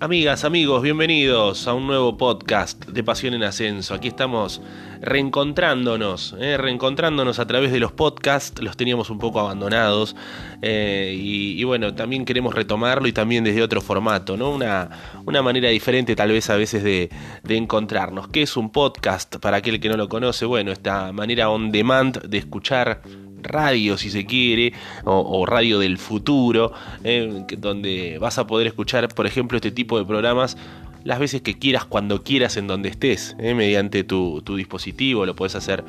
Amigas, 0.00 0.44
amigos, 0.44 0.80
bienvenidos 0.80 1.66
a 1.66 1.74
un 1.74 1.88
nuevo 1.88 2.16
podcast 2.16 2.86
de 2.86 3.02
Pasión 3.02 3.34
en 3.34 3.42
Ascenso. 3.42 3.94
Aquí 3.94 4.06
estamos 4.06 4.62
reencontrándonos, 5.00 6.36
eh, 6.38 6.56
reencontrándonos 6.56 7.40
a 7.40 7.48
través 7.48 7.72
de 7.72 7.80
los 7.80 7.90
podcasts, 7.90 8.62
los 8.62 8.76
teníamos 8.76 9.10
un 9.10 9.18
poco 9.18 9.40
abandonados 9.40 10.14
eh, 10.62 11.16
y, 11.18 11.64
bueno, 11.64 11.96
también 11.96 12.24
queremos 12.24 12.54
retomarlo 12.54 13.08
y 13.08 13.12
también 13.12 13.42
desde 13.42 13.60
otro 13.60 13.80
formato, 13.80 14.36
¿no? 14.36 14.50
Una, 14.50 14.88
una 15.26 15.42
manera 15.42 15.68
diferente 15.70 16.14
tal 16.14 16.30
vez 16.30 16.48
a 16.48 16.54
veces 16.54 16.84
de, 16.84 17.10
de 17.42 17.56
encontrarnos. 17.56 18.28
¿Qué 18.28 18.42
es 18.42 18.56
un 18.56 18.70
podcast? 18.70 19.38
Para 19.38 19.56
aquel 19.56 19.80
que 19.80 19.88
no 19.88 19.96
lo 19.96 20.08
conoce, 20.08 20.44
bueno, 20.44 20.70
esta 20.70 21.10
manera 21.10 21.50
on 21.50 21.72
demand 21.72 22.22
de 22.22 22.38
escuchar 22.38 23.02
radio, 23.42 23.96
si 23.96 24.10
se 24.10 24.26
quiere, 24.26 24.72
o, 25.04 25.46
radio 25.46 25.78
del 25.78 25.98
futuro, 25.98 26.72
eh, 27.04 27.44
donde 27.58 28.18
vas 28.18 28.38
a 28.38 28.46
poder 28.46 28.66
escuchar, 28.66 29.08
por 29.08 29.26
ejemplo, 29.26 29.56
este 29.56 29.70
tipo 29.70 29.98
de 29.98 30.04
programas 30.04 30.56
las 31.04 31.18
veces 31.18 31.40
que 31.40 31.58
quieras, 31.58 31.84
cuando 31.84 32.22
quieras, 32.22 32.56
en 32.56 32.66
donde 32.66 32.88
estés, 32.88 33.36
eh, 33.38 33.54
mediante 33.54 34.04
tu, 34.04 34.42
dispositivo, 34.56 35.24
lo 35.26 35.34
puedes 35.34 35.54
hacer. 35.54 35.84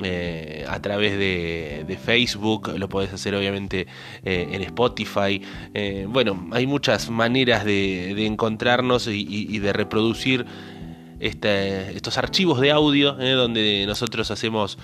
Eh, 0.00 0.64
a 0.68 0.80
través 0.80 1.18
de, 1.18 1.98
Facebook, 2.00 2.72
lo 2.76 2.88
puedes 2.88 3.12
hacer 3.12 3.34
obviamente 3.34 3.88
en 4.22 4.62
Spotify. 4.62 5.42
bueno, 6.06 6.48
hay 6.52 6.68
muchas 6.68 7.10
maneras 7.10 7.64
de, 7.64 8.24
encontrarnos 8.24 9.08
y, 9.08 9.58
de 9.58 9.72
reproducir 9.72 10.46
estos 11.18 12.16
archivos 12.16 12.60
de 12.60 12.70
audio 12.70 13.14
donde 13.14 13.84
nosotros 13.86 14.30
hacemos 14.30 14.78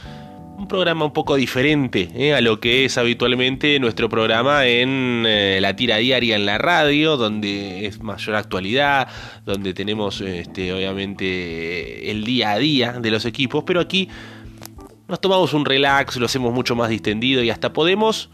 un 0.57 0.69
programa 0.69 1.05
un 1.05 1.13
poco 1.13 1.35
diferente 1.37 2.09
¿eh? 2.15 2.35
a 2.35 2.41
lo 2.41 2.61
que 2.61 2.85
es 2.85 2.97
habitualmente 2.97 3.79
nuestro 3.81 4.09
programa 4.09 4.67
en 4.67 5.25
eh, 5.27 5.59
la 5.61 5.75
tira 5.75 5.97
diaria 5.97 6.37
en 6.37 6.47
la 6.47 6.59
radio, 6.59 7.17
donde 7.17 7.87
es 7.87 8.01
mayor 8.01 8.37
actualidad, 8.37 9.09
donde 9.45 9.75
tenemos 9.75 10.21
este, 10.21 10.73
obviamente 10.73 12.11
el 12.11 12.25
día 12.25 12.53
a 12.53 12.59
día 12.59 12.93
de 12.93 13.11
los 13.11 13.25
equipos, 13.25 13.65
pero 13.67 13.81
aquí 13.81 14.09
nos 15.09 15.21
tomamos 15.21 15.53
un 15.55 15.65
relax, 15.65 16.17
lo 16.17 16.27
hacemos 16.27 16.53
mucho 16.53 16.77
más 16.77 16.89
distendido 16.89 17.43
y 17.43 17.51
hasta 17.51 17.73
podemos, 17.73 18.31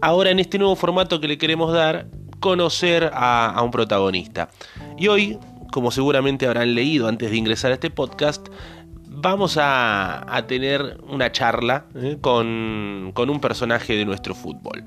ahora 0.00 0.30
en 0.30 0.38
este 0.38 0.58
nuevo 0.58 0.76
formato 0.76 1.20
que 1.20 1.28
le 1.28 1.36
queremos 1.36 1.72
dar, 1.72 2.06
conocer 2.38 3.10
a 3.12 3.60
un 3.62 3.70
protagonista. 3.70 4.48
Y 4.96 5.08
hoy, 5.08 5.38
como 5.72 5.90
seguramente 5.90 6.46
habrán 6.46 6.74
leído 6.74 7.06
antes 7.06 7.30
de 7.30 7.36
ingresar 7.36 7.70
a 7.70 7.74
este 7.74 7.90
podcast, 7.90 8.48
vamos 9.20 9.58
a, 9.60 10.44
tener 10.48 10.98
una 11.08 11.30
charla 11.32 11.86
eh, 11.94 12.18
con, 12.20 13.12
un 13.16 13.40
personaje 13.40 13.94
de 13.94 14.04
nuestro 14.04 14.34
fútbol. 14.34 14.84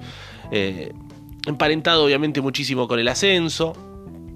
Eh, 0.52 0.92
emparentado 1.45 2.06
obviamente 2.06 2.42
muchísimo 2.42 2.88
con 2.88 3.00
el 3.00 3.08
ascenso, 3.08 3.73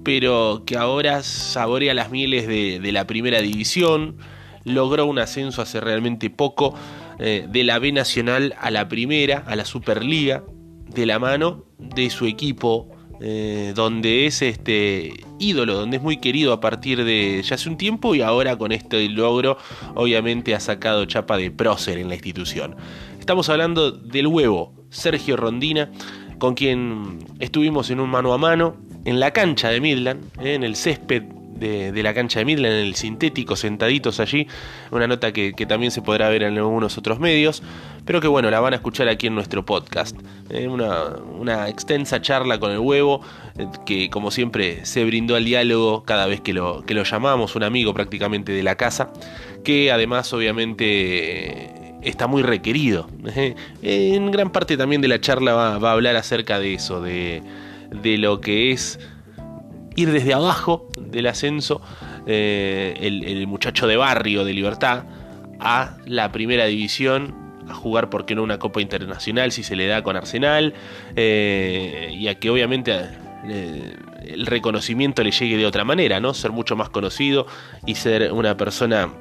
pero 0.04 0.62
que 0.64 0.76
ahora 0.76 1.22
saborea 1.22 1.94
las 1.94 2.10
mieles 2.10 2.46
de, 2.46 2.92
la 2.92 3.06
primera 3.06 3.40
división, 3.40 4.16
logró 4.64 5.06
un 5.06 5.18
ascenso 5.18 5.62
hace 5.62 5.80
realmente 5.80 6.30
poco 6.30 6.74
eh, 7.18 7.46
de 7.48 7.64
la 7.64 7.78
B 7.78 7.92
Nacional 7.92 8.54
a 8.60 8.70
la 8.70 8.88
primera, 8.88 9.44
a 9.46 9.56
la 9.56 9.64
Superliga, 9.64 10.44
de 10.88 11.06
la 11.06 11.18
mano 11.18 11.64
de 11.78 12.10
su 12.10 12.26
equipo 12.26 12.90
eh, 13.20 13.72
donde 13.74 14.26
es 14.26 14.42
este 14.42 15.12
ídolo, 15.38 15.74
donde 15.74 15.96
es 15.96 16.02
muy 16.02 16.18
querido 16.18 16.52
a 16.52 16.60
partir 16.60 17.04
de 17.04 17.42
ya 17.42 17.56
hace 17.56 17.68
un 17.68 17.76
tiempo 17.76 18.14
y 18.14 18.20
ahora 18.20 18.56
con 18.56 18.72
este 18.72 19.08
logro 19.08 19.58
obviamente 19.94 20.54
ha 20.54 20.60
sacado 20.60 21.04
chapa 21.04 21.36
de 21.36 21.50
prócer 21.50 21.98
en 21.98 22.08
la 22.08 22.14
institución. 22.14 22.76
Estamos 23.18 23.48
hablando 23.48 23.90
del 23.90 24.26
huevo, 24.26 24.72
Sergio 24.90 25.36
Rondina, 25.36 25.90
con 26.38 26.54
quien 26.54 27.18
estuvimos 27.40 27.90
en 27.90 28.00
un 28.00 28.10
mano 28.10 28.32
a 28.32 28.38
mano 28.38 28.76
en 29.04 29.20
la 29.20 29.32
cancha 29.32 29.70
de 29.70 29.80
Midland, 29.80 30.24
eh, 30.40 30.54
en 30.54 30.64
el 30.64 30.76
césped 30.76 31.24
de, 31.58 32.02
la 32.02 32.14
cancha 32.14 32.38
de 32.38 32.44
Midland, 32.44 32.74
en 32.74 32.86
el 32.86 32.94
sintético, 32.94 33.56
sentaditos 33.56 34.20
allí. 34.20 34.46
Una 34.90 35.06
nota 35.06 35.32
que, 35.32 35.52
también 35.68 35.90
se 35.90 36.02
podrá 36.02 36.28
ver 36.28 36.42
en 36.42 36.56
algunos 36.56 36.96
otros 36.98 37.18
medios, 37.20 37.62
pero 38.04 38.20
que 38.20 38.28
bueno, 38.28 38.50
la 38.50 38.60
van 38.60 38.72
a 38.72 38.76
escuchar 38.76 39.08
aquí 39.08 39.26
en 39.26 39.34
nuestro 39.34 39.64
podcast. 39.64 40.16
Eh, 40.50 40.68
una, 40.68 41.68
extensa 41.68 42.20
charla 42.22 42.58
con 42.58 42.70
el 42.70 42.78
huevo, 42.78 43.20
eh, 43.58 43.66
que 43.84 44.10
como 44.10 44.30
siempre 44.30 44.84
se 44.86 45.04
brindó 45.04 45.36
al 45.36 45.44
diálogo 45.44 46.04
cada 46.04 46.26
vez 46.26 46.40
que 46.40 46.52
lo, 46.52 46.84
que 46.84 46.94
lo 46.94 47.04
llamamos, 47.04 47.56
un 47.56 47.64
amigo 47.64 47.92
prácticamente 47.92 48.52
de 48.52 48.62
la 48.62 48.76
casa, 48.76 49.12
que 49.64 49.92
además 49.92 50.32
obviamente 50.32 51.78
está 52.02 52.26
muy 52.26 52.42
requerido. 52.42 53.08
Eh, 53.26 53.54
en 53.82 54.30
gran 54.30 54.50
parte 54.50 54.76
también 54.76 55.00
de 55.00 55.08
la 55.08 55.20
charla 55.20 55.52
va, 55.52 55.74
a 55.74 55.92
hablar 55.92 56.16
acerca 56.16 56.58
de 56.58 56.74
eso, 56.74 57.00
de, 57.00 57.42
de 57.90 58.18
lo 58.18 58.40
que 58.40 58.72
es 58.72 58.98
ir 59.98 60.12
desde 60.12 60.32
abajo 60.32 60.86
del 60.96 61.26
ascenso, 61.26 61.82
eh, 62.26 62.94
el, 63.00 63.46
muchacho 63.48 63.88
de 63.88 63.96
barrio 63.96 64.44
de 64.44 64.52
Libertad, 64.52 65.04
a 65.58 65.96
la 66.06 66.30
primera 66.30 66.66
división, 66.66 67.34
a 67.68 67.74
jugar, 67.74 68.08
¿por 68.08 68.24
qué 68.24 68.36
no, 68.36 68.44
una 68.44 68.60
Copa 68.60 68.80
Internacional 68.80 69.50
si 69.50 69.64
se 69.64 69.74
le 69.74 69.88
da 69.88 70.04
con 70.04 70.16
Arsenal, 70.16 70.72
eh, 71.16 72.10
y 72.12 72.28
a 72.28 72.36
que 72.36 72.48
obviamente 72.48 72.92
eh, 73.48 73.96
el 74.24 74.46
reconocimiento 74.46 75.24
le 75.24 75.32
llegue 75.32 75.56
de 75.56 75.66
otra 75.66 75.84
manera, 75.84 76.20
¿no? 76.20 76.32
Ser 76.32 76.52
mucho 76.52 76.76
más 76.76 76.90
conocido 76.90 77.48
y 77.84 77.96
ser 77.96 78.32
una 78.32 78.56
persona 78.56 79.12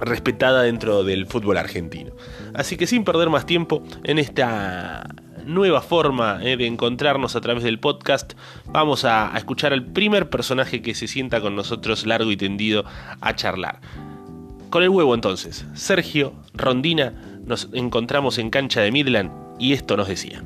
respetada 0.00 0.62
dentro 0.62 1.04
del 1.04 1.26
fútbol 1.26 1.56
argentino. 1.56 2.10
Así 2.52 2.76
que 2.76 2.88
sin 2.88 3.04
perder 3.04 3.30
más 3.30 3.46
tiempo 3.46 3.84
en 4.02 4.18
esta 4.18 5.06
nueva 5.46 5.80
forma 5.80 6.38
eh, 6.42 6.56
de 6.56 6.66
encontrarnos 6.66 7.36
a 7.36 7.40
través 7.40 7.62
del 7.62 7.78
podcast, 7.78 8.34
vamos 8.66 9.04
a, 9.04 9.32
escuchar 9.36 9.72
al 9.72 9.84
primer 9.84 10.28
personaje 10.28 10.82
que 10.82 10.94
se 10.94 11.08
sienta 11.08 11.40
con 11.40 11.56
nosotros 11.56 12.04
largo 12.06 12.30
y 12.30 12.36
tendido 12.36 12.84
a 13.20 13.34
charlar. 13.34 13.80
Con 14.70 14.82
el 14.82 14.88
huevo 14.88 15.14
entonces, 15.14 15.64
Sergio 15.74 16.34
Rondina, 16.52 17.14
nos 17.44 17.68
encontramos 17.72 18.38
en 18.38 18.50
cancha 18.50 18.80
de 18.80 18.92
Midland 18.92 19.30
y 19.58 19.72
esto 19.72 19.96
nos 19.96 20.08
decía. 20.08 20.42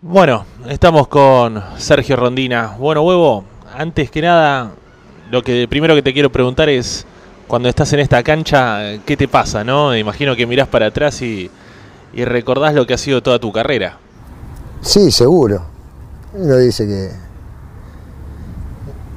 Bueno, 0.00 0.46
estamos 0.68 1.08
con 1.08 1.62
Sergio 1.76 2.16
Rondina. 2.16 2.76
Bueno, 2.78 3.02
huevo, 3.02 3.44
antes 3.74 4.10
que 4.10 4.22
nada, 4.22 4.72
lo 5.30 5.42
que 5.42 5.66
primero 5.68 5.94
que 5.94 6.02
te 6.02 6.12
quiero 6.12 6.30
preguntar 6.30 6.68
es, 6.68 7.04
cuando 7.46 7.68
estás 7.68 7.92
en 7.92 8.00
esta 8.00 8.22
cancha, 8.22 8.98
¿qué 9.04 9.16
te 9.16 9.28
pasa? 9.28 9.64
no? 9.64 9.96
Imagino 9.96 10.34
que 10.36 10.46
mirás 10.46 10.68
para 10.68 10.86
atrás 10.86 11.22
y, 11.22 11.50
y 12.12 12.24
recordás 12.24 12.74
lo 12.74 12.86
que 12.86 12.94
ha 12.94 12.98
sido 12.98 13.22
toda 13.22 13.38
tu 13.38 13.52
carrera. 13.52 13.98
Sí, 14.80 15.10
seguro. 15.10 15.62
Uno 16.34 16.56
dice 16.56 16.86
que 16.86 17.10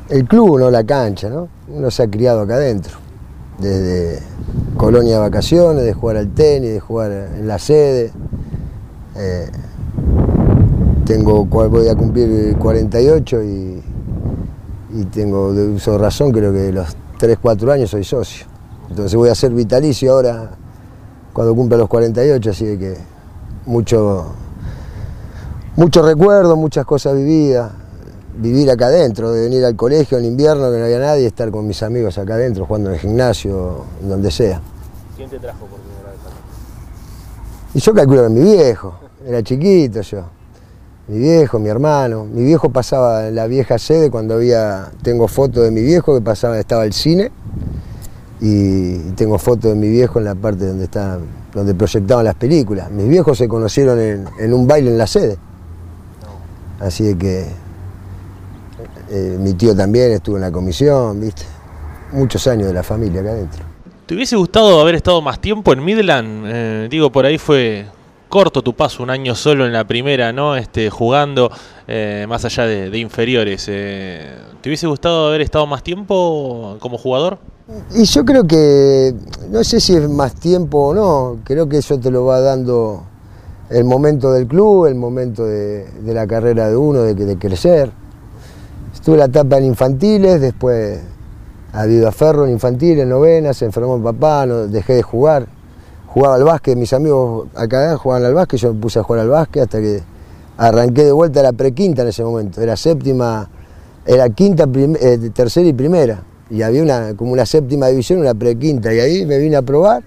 el 0.10 0.26
club, 0.26 0.60
no 0.60 0.72
la 0.72 0.84
cancha, 0.84 1.30
¿no? 1.30 1.50
Uno 1.68 1.92
se 1.92 2.04
ha 2.04 2.08
criado 2.10 2.42
acá 2.42 2.56
adentro. 2.56 2.98
Desde 3.60 4.20
colonia 4.78 5.16
de 5.16 5.20
vacaciones, 5.20 5.84
de 5.84 5.94
jugar 5.94 6.18
al 6.18 6.30
tenis, 6.30 6.72
de 6.72 6.80
jugar 6.80 7.12
en 7.12 7.48
la 7.48 7.60
sede. 7.60 8.12
Eh, 9.16 9.52
tengo, 11.06 11.46
voy 11.46 11.88
a 11.88 11.96
cumplir 11.96 12.56
48 12.58 13.44
y 13.44 13.84
y 14.92 15.06
tengo 15.06 15.54
de 15.54 15.68
uso 15.68 15.94
de 15.94 15.98
razón, 15.98 16.32
creo 16.32 16.52
que 16.52 16.60
de 16.60 16.74
los 16.74 16.96
3, 17.18 17.38
4 17.42 17.72
años 17.72 17.90
soy 17.90 18.04
socio. 18.04 18.46
Entonces 18.90 19.16
voy 19.16 19.30
a 19.30 19.36
ser 19.36 19.52
vitalicio 19.52 20.14
ahora 20.14 20.52
cuando 21.34 21.54
cumpla 21.56 21.78
los 21.78 21.88
48, 21.88 22.50
así 22.50 22.78
que 22.78 22.98
mucho, 23.66 24.34
mucho 25.76 26.02
recuerdo, 26.02 26.56
muchas 26.56 26.86
cosas 26.86 27.16
vividas. 27.16 27.72
Vivir 28.38 28.72
acá 28.72 28.86
adentro, 28.86 29.32
de 29.32 29.42
venir 29.42 29.66
al 29.66 29.76
colegio 29.76 30.18
en 30.18 30.24
invierno 30.24 30.72
que 30.72 30.78
no 30.78 30.86
había 30.86 31.00
nadie, 31.00 31.28
estar 31.28 31.52
con 31.52 31.68
mis 31.68 31.84
amigos 31.84 32.18
acá 32.18 32.36
adentro, 32.36 32.66
jugando 32.66 32.90
en 32.90 32.96
el 32.96 33.02
gimnasio, 33.02 33.84
en 34.02 34.10
donde 34.10 34.32
sea. 34.32 34.62
¿Quién 35.18 35.30
te 35.30 35.40
trajo 35.40 35.66
por 35.66 35.78
primera 35.80 36.12
vez 36.12 36.20
Y 37.74 37.80
yo 37.82 37.94
calculo 37.94 38.24
que 38.24 38.30
mi 38.30 38.42
viejo, 38.42 38.94
era 39.28 39.44
chiquito 39.44 40.00
yo 40.02 40.39
mi 41.10 41.18
viejo, 41.18 41.58
mi 41.58 41.70
hermano. 41.70 42.26
Mi 42.26 42.44
viejo 42.44 42.70
pasaba 42.70 43.28
en 43.28 43.36
la 43.36 43.48
vieja 43.48 43.80
sede 43.80 44.12
cuando 44.12 44.36
había, 44.36 44.92
tengo 45.02 45.28
foto 45.28 45.62
de 45.62 45.72
mi 45.72 45.82
viejo 45.82 46.14
que 46.14 46.22
pasaba, 46.22 46.60
estaba 46.60 46.86
el 46.86 46.94
cine 46.94 47.32
y 48.40 48.98
tengo 49.16 49.40
foto 49.40 49.70
de 49.70 49.76
mi 49.76 49.90
viejo 49.90 50.20
en 50.20 50.26
la 50.26 50.36
parte 50.36 50.68
donde 50.68 50.84
está, 50.84 51.18
donde 51.54 51.74
proyectaban 51.74 52.26
las 52.26 52.36
películas. 52.36 52.92
Mis 52.92 53.08
viejos 53.08 53.40
se 53.40 53.48
conocieron 53.48 54.00
en, 54.00 54.54
un 54.54 54.68
baile 54.68 54.92
en 54.92 55.00
la 55.00 55.08
sede. 55.08 55.38
Así 56.80 57.16
que 57.16 57.48
eh, 59.10 59.38
mi 59.40 59.54
tío 59.54 59.76
también 59.76 60.12
estuvo 60.12 60.36
en 60.36 60.42
la 60.42 60.52
comisión, 60.52 61.20
viste. 61.20 61.44
Muchos 62.12 62.46
años 62.48 62.68
de 62.68 62.74
la 62.74 62.84
familia 62.84 63.22
acá 63.22 63.32
adentro. 63.32 63.64
¿Te 64.06 64.16
hubiese 64.16 64.36
gustado 64.36 64.80
haber 64.80 64.96
estado 64.96 65.22
más 65.22 65.40
tiempo 65.40 65.74
en 65.74 65.84
Midland? 65.84 66.44
Eh, 66.48 66.88
digo, 66.90 67.12
por 67.12 67.26
ahí 67.26 67.38
fue 67.38 67.86
corto 68.30 68.62
tu 68.62 68.74
paso, 68.74 69.04
un 69.04 69.10
año 69.10 69.36
solo 69.36 69.66
en 69.66 69.74
la 69.74 69.86
primera, 69.86 70.32
¿no? 70.32 70.56
Este, 70.56 70.90
jugando 70.90 71.52
eh, 71.88 72.26
más 72.30 72.46
allá 72.46 72.66
de, 72.66 72.98
inferiores. 72.98 73.66
Eh, 73.68 74.38
¿Te 74.62 74.70
hubiese 74.70 74.88
gustado 74.88 75.28
haber 75.28 75.42
estado 75.42 75.66
más 75.66 75.84
tiempo 75.84 76.78
como 76.80 76.98
jugador? 76.98 77.40
Y 77.94 78.04
yo 78.06 78.24
creo 78.24 78.48
que, 78.48 79.14
no 79.50 79.64
sé 79.64 79.80
si 79.80 79.96
es 79.96 80.08
más 80.08 80.36
tiempo 80.36 80.90
o 80.90 80.94
no, 80.94 81.40
creo 81.44 81.68
que 81.68 81.78
eso 81.78 82.00
te 82.00 82.12
lo 82.12 82.26
va 82.26 82.40
dando 82.40 83.04
el 83.70 83.84
momento 83.84 84.32
del 84.32 84.48
club, 84.48 84.86
el 84.86 84.96
momento 84.96 85.46
de, 85.46 85.88
la 86.06 86.26
carrera 86.28 86.70
de 86.70 86.78
uno, 86.78 87.02
de, 87.02 87.14
de, 87.14 87.38
crecer. 87.38 87.92
Estuve 88.94 89.18
la 89.18 89.26
etapa 89.26 89.58
en 89.58 89.66
infantiles, 89.66 90.40
después 90.40 91.00
ha 91.74 91.82
habido 91.82 92.08
a 92.08 92.12
Ferro 92.12 92.46
en 92.46 92.52
infantiles, 92.52 93.06
novena, 93.08 93.54
se 93.54 93.66
enfermó 93.66 93.98
mi 93.98 94.04
papá, 94.04 94.46
no, 94.46 94.68
dejé 94.68 94.94
de 94.94 95.04
jugar. 95.04 95.59
Jugaba 96.14 96.36
al 96.36 96.44
básquet, 96.44 96.76
mis 96.76 96.92
amigos 96.94 97.48
acá 97.56 97.96
jugaban 97.98 98.26
al 98.26 98.34
básquet, 98.34 98.60
yo 98.60 98.74
me 98.74 98.80
puse 98.80 99.00
a 99.00 99.04
jugar 99.04 99.22
al 99.22 99.30
básquet 99.30 99.64
hasta 99.64 99.80
que 99.80 100.02
arranqué 100.58 101.06
de 101.06 101.12
vuelta 101.12 101.42
la 101.44 101.54
prequinta 101.54 102.02
en 102.02 102.08
ese 102.08 102.24
momento, 102.24 102.62
era 102.62 102.76
séptima, 102.76 103.50
era 104.06 104.30
quinta, 104.30 104.66
eh, 104.74 105.30
tercera 105.34 105.68
y 105.68 105.74
primera 105.74 106.24
y 106.50 106.62
había 106.64 106.82
una, 106.82 107.16
como 107.16 107.32
una 107.32 107.46
séptima 107.46 107.88
división, 107.88 108.20
una 108.20 108.34
prequinta, 108.34 108.94
y 108.94 109.00
ahí 109.00 109.26
me 109.26 109.38
vine 109.38 109.56
a 109.56 109.62
probar 109.62 110.04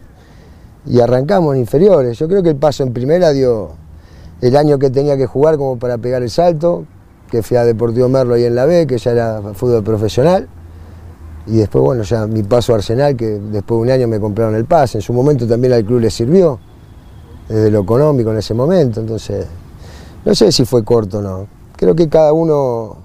y 0.87 1.01
arrancamos 1.01 1.55
en 1.55 1.61
inferiores. 1.61 2.19
Yo 2.19 2.29
creo 2.29 2.43
que 2.43 2.51
el 2.51 2.57
paso 2.57 2.83
en 2.83 2.93
primera 2.93 3.31
dio 3.31 3.71
el 4.41 4.57
año 4.57 4.79
que 4.79 4.91
tenía 4.91 5.17
que 5.17 5.27
jugar 5.27 5.57
como 5.57 5.79
para 5.79 5.99
pegar 5.99 6.23
el 6.23 6.31
salto, 6.31 6.85
que 7.31 7.43
fui 7.43 7.57
a 7.57 7.65
Deportivo 7.65 8.09
Merlo 8.09 8.35
ahí 8.35 8.45
en 8.45 8.57
la 8.57 8.67
B, 8.67 8.87
que 8.87 8.99
ya 8.99 9.13
era 9.13 9.41
fútbol 9.55 9.85
profesional. 9.85 10.49
Y 11.47 11.57
después, 11.57 11.83
bueno, 11.83 12.03
ya 12.03 12.27
mi 12.27 12.43
paso 12.43 12.73
a 12.73 12.77
Arsenal, 12.77 13.17
que 13.17 13.27
después 13.27 13.79
de 13.79 13.83
un 13.83 13.91
año 13.91 14.09
me 14.09 14.21
compraron 14.21 14.55
el 14.55 14.65
pase. 14.65 14.99
En 14.99 15.03
su 15.03 15.13
momento 15.13 15.47
también 15.47 15.73
al 15.73 15.85
club 15.85 16.01
le 16.01 16.11
sirvió, 16.11 16.59
desde 17.49 17.71
lo 17.71 17.81
económico 17.81 18.31
en 18.31 18.39
ese 18.39 18.55
momento. 18.55 19.01
Entonces, 19.01 19.47
no 20.25 20.35
sé 20.35 20.53
si 20.53 20.65
fue 20.65 20.85
corto 20.85 21.19
o 21.19 21.23
no. 21.23 21.47
Creo 21.77 21.97
que 21.97 22.09
cada 22.09 22.33
uno 22.33 22.97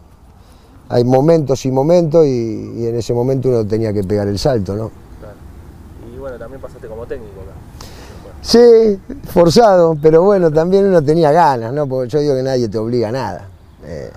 hay 0.89 1.03
momentos 1.03 1.65
y 1.65 1.71
momentos 1.71 2.25
y, 2.25 2.87
en 2.87 2.95
ese 2.95 3.13
momento 3.13 3.49
uno 3.49 3.65
tenía 3.65 3.91
que 3.91 4.03
pegar 4.03 4.27
el 4.27 4.37
salto, 4.37 4.75
¿no? 4.75 4.91
Claro. 5.19 5.35
Y 6.13 6.19
bueno, 6.19 6.37
también 6.37 6.61
pasaste 6.61 6.87
como 6.87 7.05
técnico 7.05 7.41
acá. 7.41 7.53
Sí, 8.41 8.99
forzado, 9.25 9.97
pero 10.01 10.21
bueno, 10.21 10.51
también 10.51 10.85
uno 10.85 11.01
tenía 11.01 11.31
ganas, 11.31 11.73
¿no? 11.73 11.87
Porque 11.87 12.09
yo 12.09 12.19
digo 12.19 12.35
que 12.35 12.43
nadie 12.43 12.69
te 12.69 12.77
obliga 12.77 13.09
a 13.09 13.11
nada. 13.11 13.49
Eh, 13.83 14.11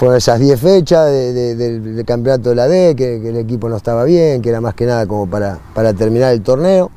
fueron 0.00 0.16
esas 0.16 0.40
10 0.40 0.58
fechas 0.58 1.10
del 1.10 2.04
campeonato 2.06 2.48
de 2.48 2.54
la 2.54 2.66
D, 2.66 2.96
que, 2.96 3.16
el 3.16 3.36
equipo 3.36 3.68
no 3.68 3.76
estaba 3.76 4.04
bien, 4.04 4.40
que 4.40 4.48
era 4.48 4.58
más 4.62 4.72
que 4.72 4.86
nada 4.86 5.06
como 5.06 5.28
para, 5.28 5.58
para 5.74 5.92
terminar 5.92 6.32
el 6.32 6.40
torneo. 6.40 6.90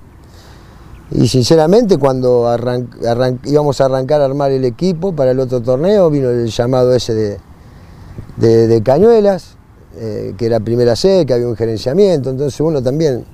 Y 1.11 1.27
sinceramente 1.27 1.97
cuando 1.97 2.47
íbamos 3.43 3.81
a 3.81 3.85
arrancar 3.85 4.21
a 4.21 4.25
armar 4.25 4.51
el 4.51 4.63
equipo 4.63 5.13
para 5.13 5.31
el 5.31 5.41
otro 5.41 5.59
torneo, 5.61 6.09
vino 6.09 6.29
el 6.29 6.47
llamado 6.47 6.93
ese 6.93 7.13
de, 8.37 8.67
de, 8.67 8.81
Cañuelas, 8.81 9.57
eh, 9.97 10.33
que 10.37 10.45
era 10.45 10.61
primera 10.61 10.95
C, 10.95 11.25
que 11.25 11.33
había 11.33 11.49
un 11.49 11.57
gerenciamiento, 11.57 12.29
entonces 12.29 12.57
uno 12.61 12.81
también, 12.81 13.25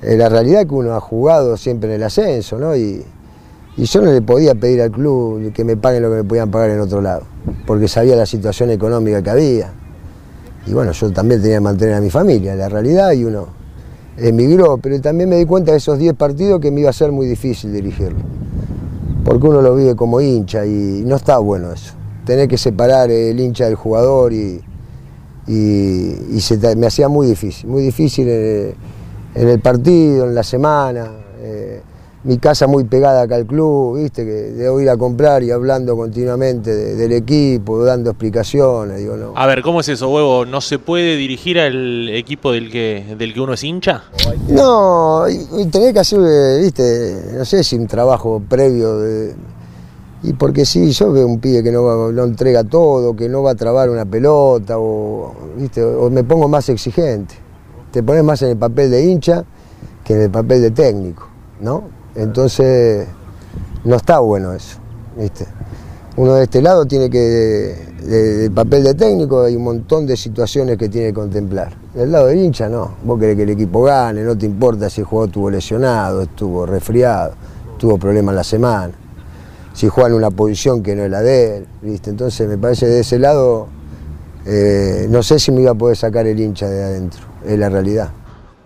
eh, 0.00 0.16
la 0.16 0.30
realidad 0.30 0.66
que 0.66 0.74
uno 0.74 0.94
ha 0.94 1.00
jugado 1.00 1.58
siempre 1.58 1.90
en 1.90 1.96
el 1.96 2.02
ascenso, 2.02 2.58
¿no? 2.58 2.74
Yo 3.84 4.00
no 4.00 4.12
le 4.12 4.22
podía 4.22 4.54
pedir 4.54 4.80
al 4.82 4.90
club 4.90 5.52
que 5.52 5.64
me 5.64 5.76
paguen 5.76 6.02
lo 6.02 6.10
que 6.10 6.16
me 6.16 6.24
podían 6.24 6.50
pagar 6.50 6.70
en 6.70 6.80
otro 6.80 7.00
lado, 7.00 7.22
porque 7.66 7.88
sabía 7.88 8.16
la 8.16 8.26
situación 8.26 8.70
económica 8.70 9.22
que 9.22 9.30
había. 9.30 9.72
Y 10.66 10.72
bueno, 10.72 10.92
yo 10.92 11.12
también 11.12 11.40
tenía 11.40 11.58
que 11.58 11.60
mantener 11.60 11.94
a 11.94 12.00
mi 12.00 12.10
familia, 12.10 12.54
la 12.56 12.68
realidad, 12.68 13.12
y 13.12 13.24
uno 13.24 13.48
emigró, 14.16 14.78
pero 14.78 15.00
también 15.00 15.28
me 15.28 15.36
di 15.36 15.44
cuenta 15.44 15.72
de 15.72 15.78
esos 15.78 15.98
10 15.98 16.14
partidos 16.14 16.60
que 16.60 16.70
me 16.70 16.80
iba 16.80 16.90
a 16.90 16.94
ser 16.94 17.12
muy 17.12 17.26
difícil 17.26 17.72
dirigirlo, 17.72 18.18
porque 19.24 19.46
uno 19.46 19.60
lo 19.60 19.76
vive 19.76 19.94
como 19.94 20.20
hincha 20.20 20.64
y 20.64 21.02
no 21.04 21.16
está 21.16 21.38
bueno 21.38 21.72
eso 21.72 21.96
tener 22.26 22.48
que 22.48 22.58
separar 22.58 23.10
el 23.10 23.40
hincha 23.40 23.64
del 23.64 23.76
jugador 23.76 24.32
y, 24.34 24.60
y, 25.46 26.40
se, 26.40 26.76
me 26.76 26.86
hacía 26.88 27.08
muy 27.08 27.28
difícil, 27.28 27.70
muy 27.70 27.82
difícil 27.82 28.28
en 28.28 28.74
el, 29.34 29.60
partido, 29.60 30.26
en 30.26 30.34
la 30.34 30.42
semana. 30.42 31.08
Eh, 31.40 31.80
mi 32.26 32.38
casa 32.38 32.66
muy 32.66 32.82
pegada 32.82 33.22
acá 33.22 33.36
al 33.36 33.46
club, 33.46 33.98
viste, 33.98 34.24
que 34.24 34.30
debo 34.30 34.80
ir 34.80 34.90
a 34.90 34.96
comprar 34.96 35.44
y 35.44 35.52
hablando 35.52 35.96
continuamente 35.96 36.74
del 36.96 37.12
equipo, 37.12 37.84
dando 37.84 38.10
explicaciones, 38.10 38.98
digo, 38.98 39.16
no. 39.16 39.32
A 39.36 39.46
ver, 39.46 39.62
¿cómo 39.62 39.80
es 39.80 39.88
eso, 39.88 40.10
huevo? 40.10 40.44
¿No 40.44 40.60
se 40.60 40.80
puede 40.80 41.16
dirigir 41.16 41.60
al 41.60 42.08
equipo 42.08 42.50
del 42.50 42.68
que, 42.68 43.14
del 43.16 43.32
que 43.32 43.40
uno 43.40 43.52
es 43.52 43.62
hincha? 43.62 44.02
No, 44.48 45.24
y, 45.28 45.66
tener 45.66 45.94
que 45.94 46.00
hacer, 46.00 46.18
viste, 46.60 47.32
no 47.38 47.44
sé 47.44 47.62
si 47.62 47.76
un 47.76 47.86
trabajo 47.86 48.42
previo 48.48 48.98
de 48.98 49.34
y 50.24 50.32
porque 50.32 50.64
sí, 50.64 50.90
yo 50.90 51.12
veo 51.12 51.26
un 51.28 51.38
pibe 51.38 51.62
que 51.62 51.70
no, 51.70 52.10
no 52.10 52.24
entrega 52.24 52.64
todo, 52.64 53.14
que 53.14 53.28
no 53.28 53.44
va 53.44 53.52
a 53.52 53.54
trabar 53.54 53.88
una 53.88 54.04
pelota, 54.04 54.76
o, 54.76 55.32
¿viste? 55.56 55.84
o 55.84 56.10
me 56.10 56.24
pongo 56.24 56.48
más 56.48 56.68
exigente. 56.68 57.36
Te 57.92 58.02
pones 58.02 58.24
más 58.24 58.42
en 58.42 58.48
el 58.48 58.56
papel 58.56 58.90
de 58.90 59.04
hincha 59.04 59.44
que 60.02 60.14
en 60.14 60.22
el 60.22 60.30
papel 60.30 60.62
de 60.62 60.70
técnico, 60.72 61.28
¿no? 61.60 61.95
Entonces, 62.16 63.06
no 63.84 63.96
está 63.96 64.18
bueno 64.20 64.52
eso, 64.52 64.78
¿viste? 65.16 65.46
Uno 66.16 66.34
de 66.34 66.44
este 66.44 66.62
lado 66.62 66.86
tiene 66.86 67.10
que, 67.10 67.76
del 68.02 68.50
papel 68.50 68.84
de 68.84 68.94
técnico, 68.94 69.42
hay 69.42 69.54
un 69.54 69.64
montón 69.64 70.06
de 70.06 70.16
situaciones 70.16 70.78
que 70.78 70.88
tiene 70.88 71.08
que 71.08 71.14
contemplar. 71.14 71.76
Del 71.94 72.10
lado 72.10 72.26
del 72.26 72.38
hincha, 72.38 72.68
no. 72.68 72.96
Vos 73.04 73.20
querés 73.20 73.36
que 73.36 73.42
el 73.42 73.50
equipo 73.50 73.82
gane, 73.82 74.22
no 74.22 74.36
te 74.36 74.46
importa 74.46 74.88
si 74.88 75.02
el 75.02 75.06
jugador 75.06 75.28
estuvo 75.28 75.50
lesionado, 75.50 76.22
estuvo 76.22 76.64
resfriado, 76.64 77.34
tuvo 77.78 77.98
problemas 77.98 78.34
la 78.34 78.44
semana 78.44 78.94
si 79.76 79.88
juega 79.88 80.08
en 80.08 80.14
una 80.14 80.30
posición 80.30 80.82
que 80.82 80.96
no 80.96 81.04
es 81.04 81.10
la 81.10 81.20
de 81.20 81.58
él, 81.58 81.66
¿viste? 81.82 82.08
Entonces 82.08 82.48
me 82.48 82.56
parece 82.56 82.86
de 82.86 83.00
ese 83.00 83.18
lado, 83.18 83.66
eh, 84.46 85.06
no 85.10 85.22
sé 85.22 85.38
si 85.38 85.52
me 85.52 85.60
iba 85.60 85.72
a 85.72 85.74
poder 85.74 85.98
sacar 85.98 86.26
el 86.26 86.40
hincha 86.40 86.66
de 86.66 86.82
adentro, 86.82 87.20
es 87.46 87.58
la 87.58 87.68
realidad. 87.68 88.08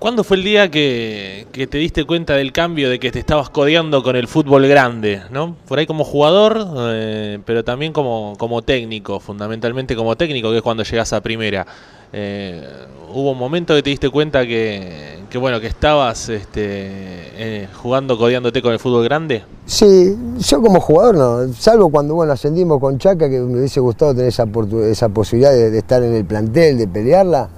¿Cuándo 0.01 0.25
fue 0.25 0.39
el 0.39 0.45
día 0.45 0.71
que, 0.71 1.47
te 1.53 1.77
diste 1.77 2.07
cuenta 2.07 2.33
del 2.33 2.53
cambio 2.53 2.89
de 2.89 2.99
que 2.99 3.13
te 3.13 3.19
estabas 3.19 3.51
codeando 3.51 4.03
con 4.03 4.17
el 4.17 4.29
fútbol 4.29 4.67
grande? 4.67 5.21
¿no? 5.31 5.57
Por 5.69 5.79
ahí 5.79 5.87
como 5.87 6.05
jugador, 6.05 6.67
eh, 6.95 7.39
pero 7.45 7.65
también 7.65 7.93
como, 7.93 8.33
como 8.39 8.63
técnico, 8.63 9.21
fundamentalmente 9.21 9.95
como 9.95 10.17
técnico, 10.17 10.53
que 10.53 10.57
es 10.57 10.63
cuando 10.63 10.85
llegas 10.85 11.13
a 11.13 11.21
primera. 11.21 11.67
Eh, 12.15 12.67
¿Hubo 13.13 13.33
un 13.33 13.39
momento 13.39 13.75
que 13.75 13.83
te 13.83 13.91
diste 13.91 14.09
cuenta 14.09 14.47
que, 14.47 15.19
bueno, 15.39 15.61
que 15.61 15.67
estabas 15.67 16.31
este, 16.31 16.63
eh, 16.63 17.69
jugando, 17.75 18.17
codeándote 18.17 18.63
con 18.63 18.73
el 18.73 18.79
fútbol 18.79 19.05
grande? 19.05 19.45
Sí, 19.67 20.17
yo 20.39 20.63
como 20.63 20.81
jugador 20.81 21.15
no, 21.15 21.53
salvo 21.53 21.91
cuando 21.91 22.15
bueno, 22.15 22.33
ascendimos 22.33 22.81
con 22.81 22.99
Chaca, 22.99 23.29
que 23.29 23.39
me 23.39 23.59
hubiese 23.59 23.81
gustado 23.81 24.15
tener 24.15 24.29
esa 24.31 25.09
posibilidad 25.11 25.53
de 25.53 25.77
estar 25.77 26.03
en 26.03 26.15
el 26.15 26.25
plantel, 26.25 26.79
de 26.79 26.89
pelearla. 26.89 27.51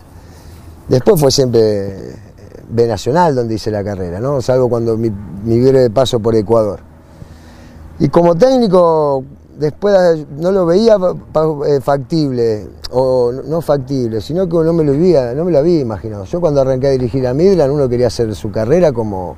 Después 0.89 1.21
fue 1.21 1.31
siempre 1.31 2.32
B 2.73 2.87
Nacional 2.87 3.35
donde 3.35 3.55
hice 3.55 3.71
la 3.71 3.85
carrera, 3.85 4.19
¿no? 4.19 4.41
Salvo 4.41 4.69
cuando 4.69 4.97
mi, 4.97 5.11
mi 5.45 5.59
de 5.59 5.91
paso 5.91 6.21
por 6.21 6.35
Ecuador. 6.35 6.81
Y 7.99 8.09
como 8.09 8.35
técnico, 8.35 9.23
después 9.59 10.27
no 10.39 10.51
lo 10.51 10.67
veía 10.67 10.97
eh, 11.67 11.81
factible, 11.81 12.67
o 12.91 13.33
no 13.33 13.61
factible, 13.61 14.21
sino 14.21 14.49
que 14.49 14.57
no 14.57 14.73
me 14.73 14.85
lo 14.85 14.93
había, 14.93 15.35
no 15.35 15.45
me 15.45 15.53
lo 15.53 15.59
había 15.59 15.81
imaginado. 15.81 16.25
Yo 16.25 16.41
cuando 16.41 16.61
arranqué 16.61 16.89
a 16.89 16.91
dirigir 16.91 17.27
a 17.27 17.35
Midland, 17.35 17.73
uno 17.73 17.89
quería 17.89 18.09
hacer 18.09 18.35
su 18.35 18.51
carrera 18.51 18.93
como 18.93 19.37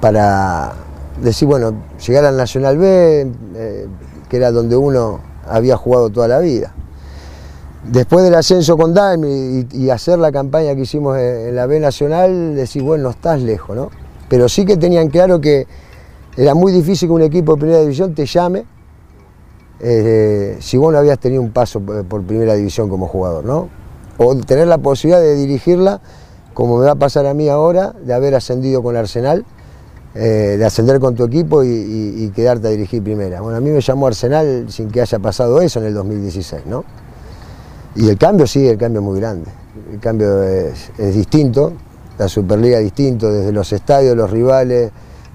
para 0.00 0.72
decir, 1.22 1.46
bueno, 1.46 1.72
llegar 2.06 2.24
al 2.24 2.36
Nacional 2.36 2.78
B, 2.78 3.30
eh, 3.56 3.86
que 4.28 4.36
era 4.36 4.50
donde 4.50 4.76
uno 4.76 5.20
había 5.46 5.76
jugado 5.76 6.10
toda 6.10 6.28
la 6.28 6.38
vida. 6.40 6.74
Después 7.84 8.24
del 8.24 8.34
ascenso 8.34 8.76
con 8.76 8.92
Dalmi 8.92 9.66
y, 9.72 9.90
hacer 9.90 10.18
la 10.18 10.32
campaña 10.32 10.74
que 10.74 10.82
hicimos 10.82 11.16
en, 11.16 11.54
la 11.54 11.66
B 11.66 11.78
Nacional, 11.78 12.54
decís, 12.56 12.82
bueno, 12.82 13.04
no 13.04 13.10
estás 13.10 13.40
lejos, 13.40 13.76
¿no? 13.76 13.90
Pero 14.28 14.48
sí 14.48 14.64
que 14.64 14.76
tenían 14.76 15.08
claro 15.08 15.40
que 15.40 15.66
era 16.36 16.54
muy 16.54 16.72
difícil 16.72 17.08
que 17.08 17.12
un 17.12 17.22
equipo 17.22 17.54
de 17.54 17.60
primera 17.60 17.80
división 17.80 18.14
te 18.14 18.26
llame 18.26 18.64
eh, 19.80 20.56
si 20.60 20.76
vos 20.76 20.92
no 20.92 20.98
habías 20.98 21.18
tenido 21.18 21.40
un 21.40 21.52
paso 21.52 21.80
por 21.80 22.22
primera 22.24 22.54
división 22.54 22.88
como 22.88 23.06
jugador, 23.06 23.44
¿no? 23.44 23.68
O 24.18 24.34
tener 24.36 24.66
la 24.66 24.78
posibilidad 24.78 25.20
de 25.20 25.36
dirigirla, 25.36 26.00
como 26.52 26.78
me 26.78 26.86
va 26.86 26.92
a 26.92 26.96
pasar 26.96 27.26
a 27.26 27.34
mí 27.34 27.48
ahora, 27.48 27.94
de 28.04 28.12
haber 28.12 28.34
ascendido 28.34 28.82
con 28.82 28.96
Arsenal, 28.96 29.44
eh, 30.14 30.56
de 30.58 30.64
ascender 30.64 30.98
con 30.98 31.14
tu 31.14 31.24
equipo 31.24 31.62
y, 31.62 32.32
quedarte 32.34 32.66
a 32.66 32.70
dirigir 32.70 33.02
primera. 33.02 33.40
Bueno, 33.40 33.56
a 33.56 33.60
mí 33.60 33.70
me 33.70 33.80
llamó 33.80 34.08
Arsenal 34.08 34.66
sin 34.68 34.90
que 34.90 35.00
haya 35.00 35.18
pasado 35.20 35.60
eso 35.60 35.78
en 35.78 35.86
el 35.86 35.94
2016, 35.94 36.66
¿no? 36.66 36.84
Y 37.96 38.08
el 38.08 38.18
cambio 38.18 38.46
sí, 38.46 38.66
el 38.66 38.78
cambio 38.78 39.00
es 39.00 39.06
muy 39.06 39.20
grande. 39.20 39.50
El 39.92 40.00
cambio 40.00 40.42
es, 40.42 40.90
distinto, 41.14 41.72
la 42.18 42.28
Superliga 42.28 42.78
es 42.78 42.84
distinto, 42.84 43.30
desde 43.32 43.52
los 43.52 43.72
estadios, 43.72 44.16
los 44.16 44.30
rivales 44.30 44.90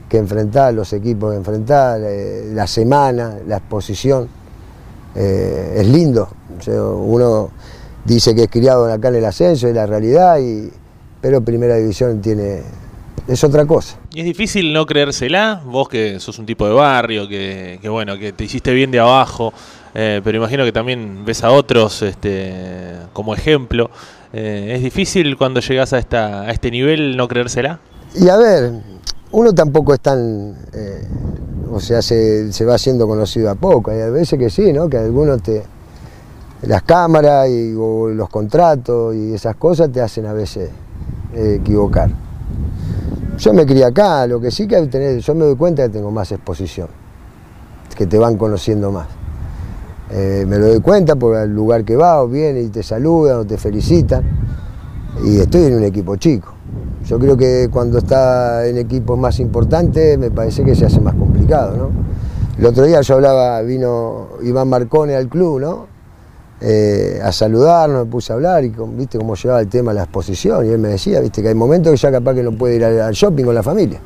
que 0.07 0.17
enfrentar, 0.17 0.73
los 0.73 0.93
equipos 0.93 1.31
que 1.31 1.37
enfrentar, 1.37 2.01
eh, 2.03 2.51
la 2.53 2.67
semana, 2.67 3.37
la 3.47 3.57
exposición. 3.57 4.27
Eh, 5.15 5.75
es 5.77 5.87
lindo. 5.87 6.27
uno 6.67 7.51
dice 8.05 8.33
que 8.33 8.43
es 8.43 8.49
criado 8.49 8.91
acá 8.91 9.09
en 9.09 9.15
el 9.15 9.25
ascenso, 9.25 9.67
es 9.67 9.75
la 9.75 9.85
realidad, 9.85 10.37
pero 11.21 11.41
Primera 11.41 11.75
División 11.75 12.21
tiene, 12.21 12.61
es 13.27 13.43
otra 13.43 13.65
cosa. 13.65 13.97
Y 14.13 14.19
es 14.19 14.25
difícil 14.25 14.73
no 14.73 14.85
creérsela, 14.85 15.61
vos 15.65 15.87
que 15.87 16.19
sos 16.19 16.37
un 16.39 16.45
tipo 16.45 16.67
de 16.67 16.73
barrio, 16.73 17.27
que, 17.27 17.79
que 17.81 17.89
bueno, 17.89 18.17
que 18.17 18.33
te 18.33 18.43
hiciste 18.43 18.73
bien 18.73 18.91
de 18.91 18.99
abajo, 18.99 19.53
eh, 19.95 20.21
pero 20.23 20.37
imagino 20.37 20.63
que 20.65 20.71
también 20.71 21.23
ves 21.25 21.43
a 21.43 21.51
otros 21.51 22.01
este, 22.01 22.53
como 23.13 23.33
ejemplo. 23.33 23.89
Eh, 24.31 24.73
¿Es 24.75 24.81
difícil 24.81 25.37
cuando 25.37 25.59
llegas 25.59 25.93
a, 25.93 25.99
esta, 25.99 26.41
a 26.41 26.51
este 26.51 26.71
nivel 26.71 27.15
no 27.15 27.27
creérsela? 27.27 27.79
Y 28.15 28.27
a 28.29 28.37
ver, 28.37 28.71
uno 29.31 29.53
tampoco 29.53 29.93
es 29.93 29.99
tan, 29.99 30.55
eh, 30.73 31.07
o 31.71 31.79
sea, 31.79 32.01
se, 32.01 32.49
va 32.65 32.75
haciendo 32.75 33.07
conocido 33.07 33.51
a 33.51 33.55
poco. 33.55 33.91
Hay 33.91 34.09
veces 34.09 34.39
que 34.39 34.49
sí, 34.49 34.73
¿no? 34.73 34.89
Que 34.89 34.97
algunos 34.97 35.43
te, 35.43 35.63
las 36.63 36.81
cámaras 36.81 37.49
y 37.49 37.73
los 37.73 38.29
contratos 38.29 39.15
y 39.15 39.33
esas 39.33 39.55
cosas 39.55 39.91
te 39.91 40.01
hacen 40.01 40.25
a 40.25 40.33
veces 40.33 40.69
equivocar. 41.35 42.09
Yo 43.37 43.53
me 43.53 43.65
crié 43.65 43.85
acá, 43.85 44.25
lo 44.27 44.39
que 44.39 44.51
sí 44.51 44.67
que 44.67 44.79
tener, 44.87 45.19
yo 45.19 45.35
me 45.35 45.45
doy 45.45 45.55
cuenta 45.55 45.83
que 45.83 45.89
tengo 45.89 46.11
más 46.11 46.31
exposición, 46.31 46.87
que 47.95 48.05
te 48.05 48.17
van 48.17 48.37
conociendo 48.37 48.91
más. 48.91 49.07
Eh, 50.15 50.45
me 50.47 50.59
lo 50.59 50.67
doy 50.67 50.79
cuenta 50.79 51.15
por 51.15 51.35
el 51.35 51.49
lugar 51.51 51.83
que 51.83 51.95
va, 51.95 52.21
o 52.21 52.27
viene 52.27 52.61
y 52.61 52.67
te 52.67 52.83
saludan 52.83 53.39
o 53.39 53.45
te 53.45 53.57
felicitan. 53.57 54.23
Y 55.25 55.39
estoy 55.39 55.63
en 55.63 55.77
un 55.77 55.83
equipo 55.83 56.15
chico. 56.17 56.53
Yo 57.07 57.17
creo 57.17 57.35
que 57.35 57.67
cuando 57.71 57.97
está 57.97 58.67
en 58.67 58.77
equipos 58.77 59.17
más 59.17 59.39
importantes 59.39 60.17
me 60.19 60.29
parece 60.29 60.63
que 60.63 60.75
se 60.75 60.85
hace 60.85 61.01
más 61.01 61.15
complicado, 61.15 61.75
¿no? 61.75 61.89
El 62.59 62.67
otro 62.67 62.85
día 62.85 63.01
yo 63.01 63.15
hablaba, 63.15 63.59
vino 63.63 64.27
Iván 64.43 64.69
Marcone 64.69 65.15
al 65.15 65.27
club, 65.27 65.59
¿no? 65.59 65.87
Eh, 66.61 67.19
a 67.21 67.31
saludarnos, 67.31 68.05
me 68.05 68.11
puse 68.11 68.31
a 68.31 68.35
hablar 68.35 68.63
y 68.63 68.71
viste 68.95 69.17
cómo 69.17 69.35
llevaba 69.35 69.61
el 69.61 69.67
tema 69.67 69.91
de 69.91 69.95
la 69.95 70.03
exposición 70.03 70.65
y 70.65 70.69
él 70.69 70.77
me 70.77 70.89
decía, 70.89 71.19
viste, 71.21 71.41
que 71.41 71.49
hay 71.49 71.55
momentos 71.55 71.91
que 71.91 71.97
ya 71.97 72.11
capaz 72.11 72.35
que 72.35 72.43
no 72.43 72.51
puede 72.51 72.75
ir 72.75 72.85
al 72.85 73.13
shopping 73.13 73.43
con 73.43 73.55
la 73.55 73.63
familia. 73.63 73.99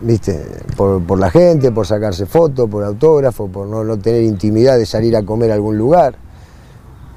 ¿Viste? 0.00 0.44
Por, 0.76 1.18
la 1.18 1.30
gente, 1.30 1.72
por 1.72 1.86
sacarse 1.86 2.26
fotos, 2.26 2.68
por 2.68 2.84
autógrafo, 2.84 3.48
por 3.48 3.66
no, 3.66 3.98
tener 3.98 4.22
intimidad 4.22 4.78
de 4.78 4.86
salir 4.86 5.16
a 5.16 5.22
comer 5.22 5.50
a 5.50 5.54
algún 5.54 5.76
lugar. 5.78 6.14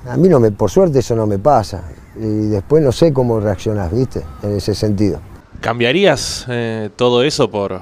A 0.07 0.17
mí 0.17 0.29
no 0.29 0.39
me, 0.39 0.51
por 0.51 0.69
suerte 0.69 1.00
eso 1.00 1.15
no 1.15 1.27
me 1.27 1.39
pasa. 1.39 1.83
Y 2.17 2.48
después 2.48 2.83
no 2.83 2.91
sé 2.91 3.13
cómo 3.13 3.39
reaccionás, 3.39 3.93
¿viste? 3.93 4.24
En 4.43 4.57
ese 4.57 4.74
sentido. 4.74 5.19
¿Cambiarías 5.62 6.45
eh, 6.50 6.89
todo 6.95 7.24
eso 7.24 7.51
por, 7.51 7.79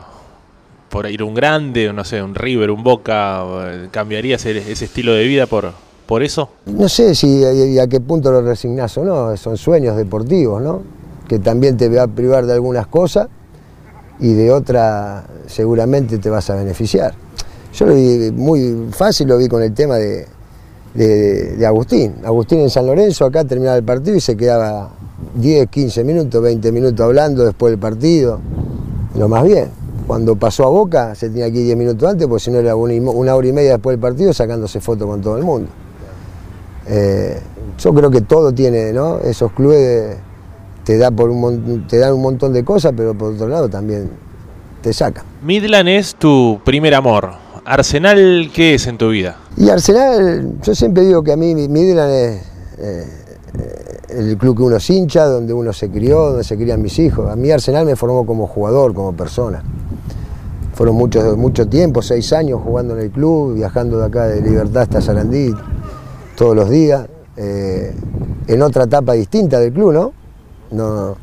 por 0.89 1.09
ir 1.09 1.23
un 1.23 1.33
grande, 1.33 1.91
no 1.93 2.03
sé, 2.03 2.21
un 2.21 2.35
River, 2.35 2.71
un 2.71 2.83
Boca? 2.83 3.43
¿Cambiarías 3.91 4.45
ese 4.45 4.85
estilo 4.85 5.13
de 5.13 5.25
vida 5.25 5.45
por, 5.45 5.71
por 6.05 6.23
eso? 6.23 6.49
No 6.65 6.89
sé 6.89 7.13
si 7.15 7.43
a, 7.45 7.83
a 7.83 7.87
qué 7.87 7.99
punto 7.99 8.31
lo 8.31 8.41
resignás 8.41 8.97
o 8.97 9.05
no, 9.05 9.37
son 9.37 9.57
sueños 9.57 9.95
deportivos, 9.95 10.61
¿no? 10.61 10.81
Que 11.27 11.39
también 11.39 11.77
te 11.77 11.89
va 11.89 12.03
a 12.03 12.07
privar 12.07 12.45
de 12.45 12.53
algunas 12.53 12.87
cosas 12.87 13.27
y 14.19 14.33
de 14.33 14.51
otra 14.51 15.25
seguramente 15.47 16.17
te 16.17 16.29
vas 16.29 16.49
a 16.49 16.55
beneficiar. 16.55 17.13
Yo 17.73 17.85
lo 17.85 17.95
vi 17.95 18.31
muy 18.31 18.87
fácil, 18.91 19.27
lo 19.27 19.37
vi 19.37 19.47
con 19.47 19.61
el 19.61 19.73
tema 19.73 19.95
de, 19.95 20.25
de, 20.93 21.65
Agustín. 21.65 22.15
Agustín 22.23 22.59
en 22.59 22.69
San 22.69 22.87
Lorenzo, 22.87 23.25
acá 23.25 23.43
terminaba 23.43 23.77
el 23.77 23.83
partido 23.83 24.15
y 24.15 24.21
se 24.21 24.35
quedaba 24.35 24.89
10, 25.35 25.67
15 25.67 26.03
minutos, 26.03 26.41
20 26.41 26.71
minutos 26.71 27.05
hablando 27.05 27.45
después 27.45 27.71
del 27.71 27.79
partido, 27.79 28.39
lo 29.15 29.27
más 29.27 29.43
bien. 29.43 29.69
Cuando 30.07 30.37
pasó 30.37 30.63
a 30.65 30.69
Boca 30.69 31.15
se 31.15 31.29
tenía 31.29 31.47
ir 31.47 31.53
10 31.53 31.77
minutos 31.77 32.09
antes, 32.09 32.27
porque 32.27 32.43
si 32.43 32.49
no 32.49 32.59
era 32.59 32.75
una, 32.75 33.35
hora 33.35 33.47
y 33.47 33.51
media 33.51 33.71
después 33.73 33.93
del 33.93 33.99
partido 33.99 34.33
sacándose 34.33 34.79
fotos 34.79 35.05
con 35.05 35.21
todo 35.21 35.37
el 35.37 35.43
mundo. 35.43 35.69
Eh, 36.87 37.37
yo 37.77 37.93
creo 37.93 38.09
que 38.09 38.21
todo 38.21 38.53
tiene, 38.53 38.93
¿no? 38.93 39.19
Esos 39.19 39.51
clubes 39.51 40.17
te, 40.87 40.97
da 40.97 41.11
por 41.11 41.29
un, 41.29 41.85
te 41.85 41.97
dan 41.97 42.13
un 42.13 42.21
montón 42.21 42.53
de 42.53 42.63
cosas, 42.63 42.93
pero 42.95 43.13
por 43.13 43.33
otro 43.33 43.49
lado 43.49 43.67
también 43.67 44.09
te 44.81 44.93
saca. 44.93 45.21
Midland 45.43 45.89
es 45.89 46.15
tu 46.15 46.61
primer 46.63 46.95
amor. 46.95 47.31
¿Arsenal 47.65 48.49
qué 48.55 48.75
es 48.75 48.87
en 48.87 48.97
tu 48.97 49.09
vida? 49.09 49.35
Y 49.57 49.67
Arsenal, 49.67 50.53
yo 50.63 50.73
siempre 50.73 51.03
digo 51.03 51.21
que 51.21 51.33
a 51.33 51.35
mí 51.35 51.53
Midland 51.53 52.13
es 52.13 52.41
eh, 52.77 53.05
el 54.07 54.37
club 54.37 54.55
que 54.55 54.63
uno 54.63 54.79
se 54.79 54.93
hincha, 54.93 55.25
donde 55.25 55.51
uno 55.51 55.73
se 55.73 55.89
crió, 55.89 56.29
donde 56.29 56.45
se 56.45 56.55
crían 56.55 56.81
mis 56.81 56.97
hijos. 56.99 57.29
A 57.29 57.35
mí 57.35 57.51
Arsenal 57.51 57.85
me 57.85 57.97
formó 57.97 58.25
como 58.25 58.47
jugador, 58.47 58.93
como 58.93 59.11
persona. 59.11 59.61
Fueron 60.73 60.95
muchos 60.95 61.35
mucho 61.35 61.67
tiempo, 61.67 62.01
seis 62.01 62.31
años 62.31 62.61
jugando 62.63 62.93
en 62.95 63.01
el 63.01 63.11
club, 63.11 63.55
viajando 63.55 63.99
de 63.99 64.05
acá 64.05 64.27
de 64.27 64.41
Libertad 64.41 64.83
hasta 64.83 65.01
Sarandí 65.01 65.53
todos 66.37 66.55
los 66.55 66.69
días, 66.69 67.09
eh, 67.35 67.93
en 68.47 68.61
otra 68.61 68.85
etapa 68.85 69.11
distinta 69.13 69.59
del 69.59 69.73
club, 69.73 69.91
¿no? 69.91 70.26
No, 70.71 71.15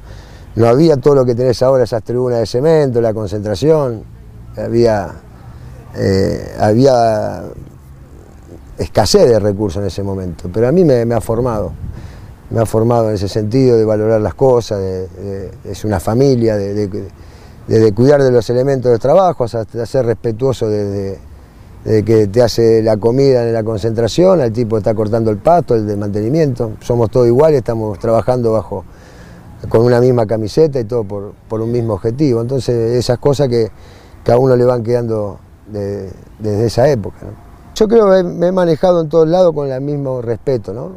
no 0.56 0.68
había 0.68 0.96
todo 0.96 1.14
lo 1.16 1.24
que 1.24 1.34
tenés 1.34 1.62
ahora, 1.62 1.84
esas 1.84 2.02
tribunas 2.02 2.38
de 2.38 2.46
cemento, 2.46 3.00
la 3.00 3.12
concentración, 3.12 4.04
había, 4.56 5.10
eh, 5.96 6.54
había 6.60 7.42
escasez 8.78 9.28
de 9.28 9.40
recursos 9.40 9.80
en 9.80 9.88
ese 9.88 10.02
momento, 10.02 10.48
pero 10.52 10.68
a 10.68 10.72
mí 10.72 10.84
me, 10.84 11.02
ha 11.12 11.20
formado, 11.20 11.72
me 12.50 12.60
ha 12.60 12.66
formado 12.66 13.08
en 13.08 13.16
ese 13.16 13.28
sentido 13.28 13.76
de 13.76 13.84
valorar 13.84 14.20
las 14.20 14.34
cosas, 14.34 14.78
de, 14.78 15.50
es 15.64 15.84
una 15.84 15.98
familia, 15.98 16.56
de, 16.56 17.10
cuidar 17.94 18.22
de 18.22 18.30
los 18.30 18.48
elementos 18.48 18.92
de 18.92 18.98
trabajo, 18.98 19.46
de 19.48 19.86
ser 19.86 20.06
respetuoso 20.06 20.68
desde, 20.68 21.18
que 22.04 22.28
te 22.28 22.42
hace 22.42 22.80
la 22.80 22.96
comida 22.96 23.46
en 23.46 23.52
la 23.52 23.64
concentración, 23.64 24.40
al 24.40 24.52
tipo 24.52 24.78
está 24.78 24.94
cortando 24.94 25.32
el 25.32 25.38
pasto, 25.38 25.74
el 25.74 25.84
de 25.84 25.96
mantenimiento, 25.96 26.74
somos 26.80 27.10
todos 27.10 27.26
iguales, 27.26 27.58
estamos 27.58 27.98
trabajando 27.98 28.52
bajo 28.52 28.84
con 29.68 29.82
una 29.82 30.00
misma 30.00 30.26
camiseta 30.26 30.80
y 30.80 30.84
todo 30.84 31.04
por, 31.04 31.60
un 31.60 31.72
mismo 31.72 31.94
objetivo. 31.94 32.40
Entonces 32.40 32.96
esas 32.96 33.18
cosas 33.18 33.48
que, 33.48 33.70
a 34.30 34.38
uno 34.38 34.56
le 34.56 34.64
van 34.64 34.82
quedando 34.82 35.38
desde 35.68 36.66
esa 36.66 36.88
época. 36.88 37.18
Yo 37.74 37.88
creo 37.88 38.10
que 38.10 38.22
me 38.22 38.48
he 38.48 38.52
manejado 38.52 39.00
en 39.00 39.08
todos 39.08 39.28
lados 39.28 39.52
con 39.52 39.70
el 39.70 39.80
mismo 39.80 40.22
respeto. 40.22 40.72
¿no? 40.72 40.92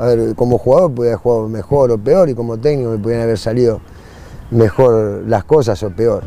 A 0.00 0.06
ver, 0.06 0.34
como 0.34 0.58
jugador 0.58 0.92
podía 0.92 1.12
haber 1.12 1.22
jugado 1.22 1.48
mejor 1.48 1.90
o 1.90 1.98
peor 1.98 2.28
y 2.28 2.34
como 2.34 2.58
técnico 2.58 2.90
me 2.90 2.98
podían 2.98 3.22
haber 3.22 3.38
salido 3.38 3.80
mejor 4.50 5.22
las 5.26 5.44
cosas 5.44 5.82
o 5.82 5.90
peor. 5.90 6.24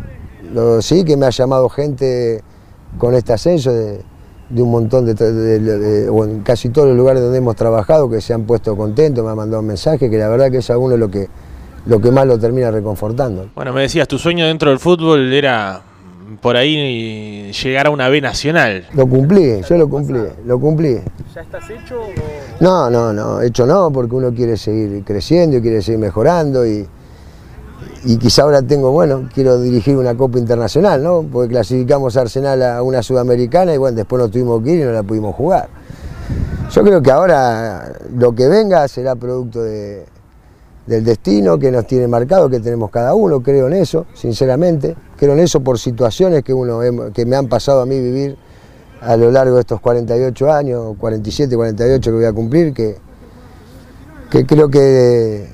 Sí 0.82 1.04
que 1.04 1.18
me 1.18 1.26
ha 1.26 1.32
llamado 1.32 1.70
gente 1.70 2.44
con 2.98 3.14
este 3.14 3.34
ascenso 3.34 3.72
de, 3.74 4.04
un 4.56 4.72
montón 4.72 5.06
de, 5.06 6.10
o 6.10 6.24
en 6.24 6.42
casi 6.42 6.70
todos 6.70 6.88
los 6.88 6.98
lugares 6.98 7.22
donde 7.22 7.38
hemos 7.40 7.56
trabajado 7.56 8.10
que 8.10 8.22
se 8.22 8.34
han 8.34 8.44
puesto 8.44 8.78
contentos, 8.78 9.24
me 9.24 9.32
han 9.32 9.38
mandado 9.38 9.62
un 9.62 9.68
mensaje, 9.68 10.10
que 10.10 10.18
la 10.18 10.30
verdad 10.30 10.52
que 10.52 10.58
es 10.58 10.70
a 10.70 10.78
uno 10.78 10.96
lo 10.98 11.10
que, 11.10 11.28
lo 11.86 12.00
que 12.00 12.12
más 12.12 12.26
lo 12.26 12.40
termina 12.40 12.72
reconfortando. 12.72 13.50
Bueno, 13.56 13.74
me 13.74 13.82
decías, 13.82 14.08
tu 14.08 14.18
sueño 14.18 14.48
dentro 14.48 14.70
del 14.70 14.80
fútbol 14.80 15.32
era 15.32 15.82
por 16.42 16.58
ahí 16.58 17.52
llegar 17.52 17.88
a 17.88 17.90
una 17.90 18.10
B 18.10 18.22
nacional. 18.22 18.88
Lo 18.94 19.08
cumplí, 19.08 19.62
yo 19.62 19.78
lo 19.78 19.88
cumplí, 19.88 20.20
lo 20.46 20.60
cumplí. 20.60 21.00
¿Ya 21.34 21.42
estás 21.42 21.70
hecho? 21.70 22.02
No, 22.60 22.90
no, 22.90 23.14
no, 23.14 23.42
hecho 23.42 23.66
no, 23.66 23.92
porque 23.92 24.16
uno 24.16 24.34
quiere 24.34 24.58
seguir 24.58 25.04
creciendo 25.04 25.58
y 25.58 25.62
quiere 25.62 25.82
seguir 25.82 26.00
mejorando 26.00 26.66
y, 26.66 26.88
y 28.06 28.18
quizá 28.18 28.44
ahora 28.44 28.62
tengo, 28.62 28.92
bueno, 28.92 29.30
quiero 29.34 29.60
dirigir 29.60 29.96
una 29.98 30.16
Copa 30.16 30.40
Internacional, 30.40 31.04
¿no? 31.04 31.24
Porque 31.32 31.50
clasificamos 31.50 32.18
a 32.18 32.22
Arsenal 32.22 32.64
a 32.64 32.82
una 32.82 33.04
Sudamericana 33.04 33.74
y 33.74 33.78
bueno, 33.78 33.98
después 33.98 34.22
nos 34.22 34.32
tuvimos 34.32 34.64
que 34.64 34.72
ir 34.72 34.80
y 34.82 34.84
no 34.84 34.92
la 34.92 35.04
pudimos 35.04 35.36
jugar. 35.36 35.70
Yo 36.72 36.84
creo 36.84 37.02
que 37.02 37.12
ahora 37.12 37.94
lo 38.16 38.34
que 38.34 38.48
venga 38.48 38.88
será 38.88 39.16
producto 39.16 39.62
de, 39.62 40.06
del 40.86 41.04
destino 41.04 41.58
que 41.58 41.72
nos 41.72 41.88
tiene 41.88 42.08
marcado, 42.08 42.50
que 42.50 42.60
tenemos 42.60 42.92
cada 42.92 43.16
uno, 43.16 43.42
creo 43.42 43.68
en 43.68 43.74
eso, 43.74 44.06
sinceramente, 44.14 44.96
creo 45.18 45.34
en 45.34 45.40
eso 45.40 45.62
por 45.62 45.80
situaciones 45.80 46.44
que, 46.44 46.54
uno, 46.54 46.80
que 47.14 47.26
me 47.26 47.36
han 47.36 47.48
pasado 47.48 47.82
a 47.82 47.86
mí 47.86 48.00
vivir 48.00 48.38
a 49.02 49.18
lo 49.18 49.32
largo 49.32 49.56
de 49.56 49.62
estos 49.62 49.82
48 49.82 50.52
años, 50.52 50.96
47, 51.00 51.56
48 51.56 52.12
que 52.12 52.16
voy 52.16 52.26
a 52.26 52.34
cumplir, 52.34 52.74
que, 52.74 52.98
que 54.30 54.46
creo 54.46 54.70
que, 54.70 55.48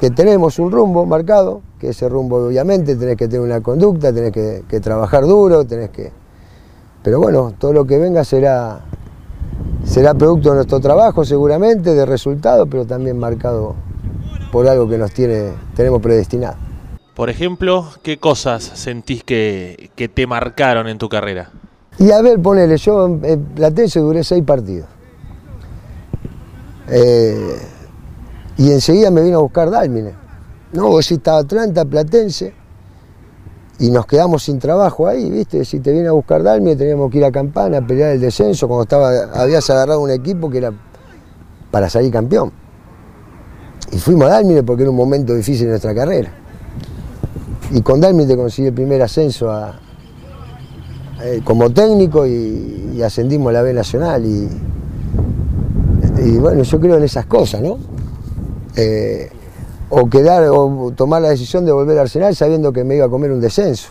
que 0.00 0.10
tenemos 0.10 0.58
un 0.58 0.72
rumbo 0.72 1.06
marcado, 1.06 1.62
que 1.78 1.90
ese 1.90 2.08
rumbo 2.08 2.46
obviamente 2.46 2.96
tenés 2.96 3.16
que 3.16 3.28
tener 3.28 3.40
una 3.40 3.60
conducta, 3.60 4.12
tenés 4.12 4.32
que, 4.32 4.80
trabajar 4.80 5.26
duro, 5.26 5.64
tenés 5.64 5.90
que... 5.90 6.10
Pero 7.02 7.20
bueno, 7.20 7.52
todo 7.58 7.72
lo 7.72 7.84
que 7.84 7.98
venga 7.98 8.24
será, 8.24 8.80
será 9.84 10.14
producto 10.14 10.50
de 10.50 10.56
nuestro 10.56 10.80
trabajo 10.80 11.24
seguramente, 11.24 11.94
de 11.94 12.06
resultados, 12.06 12.68
pero 12.70 12.86
también 12.86 13.18
marcado 13.18 13.74
por 14.52 14.68
algo 14.68 14.86
que 14.86 14.98
nos 14.98 15.10
tiene, 15.12 15.50
tenemos 15.74 16.02
predestinado. 16.02 16.56
Por 17.14 17.30
ejemplo, 17.30 17.88
¿qué 18.02 18.18
cosas 18.18 18.62
sentís 18.62 19.24
que, 19.24 19.90
te 20.14 20.26
marcaron 20.26 20.88
en 20.88 20.98
tu 20.98 21.08
carrera? 21.08 21.50
Y 21.98 22.10
a 22.10 22.20
ver, 22.20 22.40
ponele, 22.40 22.76
yo 22.76 23.06
en 23.06 23.44
Platense 23.54 24.00
duré 24.00 24.22
seis 24.22 24.44
partidos. 24.44 24.86
Eh, 26.88 27.56
y 28.58 28.70
enseguida 28.70 29.10
me 29.10 29.22
vino 29.22 29.38
a 29.38 29.42
buscar 29.42 29.70
Dálmine. 29.70 30.12
No, 30.72 30.88
vos 30.88 31.10
estaba 31.10 31.38
Atlanta, 31.38 31.84
Platense, 31.86 32.54
y 33.78 33.90
nos 33.90 34.06
quedamos 34.06 34.42
sin 34.42 34.58
trabajo 34.58 35.06
ahí, 35.06 35.30
¿viste? 35.30 35.64
Si 35.64 35.80
te 35.80 35.92
viene 35.92 36.08
a 36.08 36.12
buscar 36.12 36.42
Dálmine, 36.42 36.76
teníamos 36.76 37.10
que 37.10 37.18
ir 37.18 37.24
a 37.24 37.32
Campana 37.32 37.78
a 37.78 37.86
pelear 37.86 38.10
el 38.10 38.20
descenso, 38.20 38.68
cuando 38.68 38.82
estaba, 38.82 39.10
habías 39.34 39.68
agarrado 39.70 40.00
un 40.00 40.10
equipo 40.10 40.50
que 40.50 40.58
era 40.58 40.72
para 41.70 41.88
salir 41.88 42.12
campeón. 42.12 42.61
Y 43.92 43.98
fuimos 43.98 44.26
a 44.26 44.30
Dalmine 44.30 44.62
porque 44.62 44.82
era 44.82 44.90
un 44.90 44.96
momento 44.96 45.34
difícil 45.34 45.64
en 45.64 45.70
nuestra 45.70 45.94
carrera. 45.94 46.32
Y 47.70 47.82
con 47.82 48.00
Dalmine 48.00 48.36
conseguí 48.36 48.68
el 48.68 48.74
primer 48.74 49.02
ascenso 49.02 49.52
eh, 51.22 51.40
como 51.44 51.70
técnico 51.70 52.26
y, 52.26 53.00
ascendimos 53.04 53.50
a 53.50 53.52
la 53.52 53.62
B 53.62 53.72
Nacional. 53.74 54.24
Y, 54.24 54.48
bueno, 56.38 56.62
yo 56.62 56.80
creo 56.80 56.96
en 56.96 57.02
esas 57.02 57.26
cosas, 57.26 57.60
¿no? 57.60 57.78
Eh, 58.76 59.30
o 59.90 60.08
quedar 60.08 60.44
o 60.48 60.92
tomar 60.96 61.20
la 61.20 61.28
decisión 61.30 61.66
de 61.66 61.72
volver 61.72 61.98
a 61.98 62.02
Arsenal 62.02 62.34
sabiendo 62.34 62.72
que 62.72 62.84
me 62.84 62.96
iba 62.96 63.04
a 63.06 63.08
comer 63.08 63.30
un 63.30 63.40
descenso. 63.40 63.88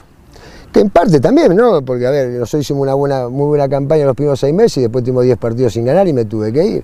Que 0.74 0.80
en 0.80 0.90
parte 0.90 1.20
también, 1.20 1.56
¿no? 1.56 1.84
Porque, 1.84 2.08
a 2.08 2.12
ver, 2.12 2.30
nosotros 2.30 2.62
hicimos 2.62 2.84
una 2.84 2.94
buena, 2.96 3.28
muy 3.30 3.48
buena 3.48 3.70
campaña 3.70 4.06
los 4.06 4.16
primeros 4.16 4.40
seis 4.40 4.54
meses 4.54 4.78
y 4.78 4.82
después 4.82 5.04
tuvimos 5.04 5.26
10 5.26 5.38
partidos 5.38 5.74
sin 5.74 5.86
ganar 5.86 6.08
y 6.08 6.14
me 6.14 6.26
tuve 6.26 6.52
que 6.52 6.66
ir. 6.66 6.84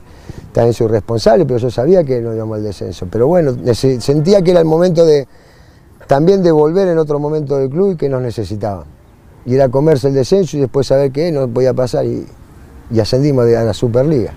También 0.57 0.73
soy 0.73 0.87
responsable, 0.87 1.45
pero 1.45 1.59
yo 1.59 1.69
sabía 1.69 2.03
que 2.03 2.19
no 2.19 2.33
íbamos 2.33 2.57
al 2.57 2.63
descenso. 2.63 3.05
Pero 3.11 3.27
bueno, 3.27 3.55
sentía 3.75 4.41
que 4.41 4.49
era 4.49 4.59
el 4.59 4.65
momento 4.65 5.05
de 5.05 5.27
también 6.07 6.41
de 6.41 6.51
volver 6.51 6.87
en 6.87 6.97
otro 6.97 7.19
momento 7.19 7.57
del 7.57 7.69
club 7.69 7.91
y 7.91 7.95
que 7.95 8.09
nos 8.09 8.23
necesitaban. 8.23 8.85
Y 9.45 9.53
era 9.53 9.69
comerse 9.69 10.07
el 10.07 10.15
descenso 10.15 10.57
y 10.57 10.61
después 10.61 10.87
saber 10.87 11.11
que 11.11 11.31
no 11.31 11.47
podía 11.47 11.75
pasar 11.75 12.07
y, 12.07 12.25
y 12.89 12.99
ascendimos 12.99 13.45
a 13.45 13.63
la 13.65 13.73
Superliga. 13.75 14.33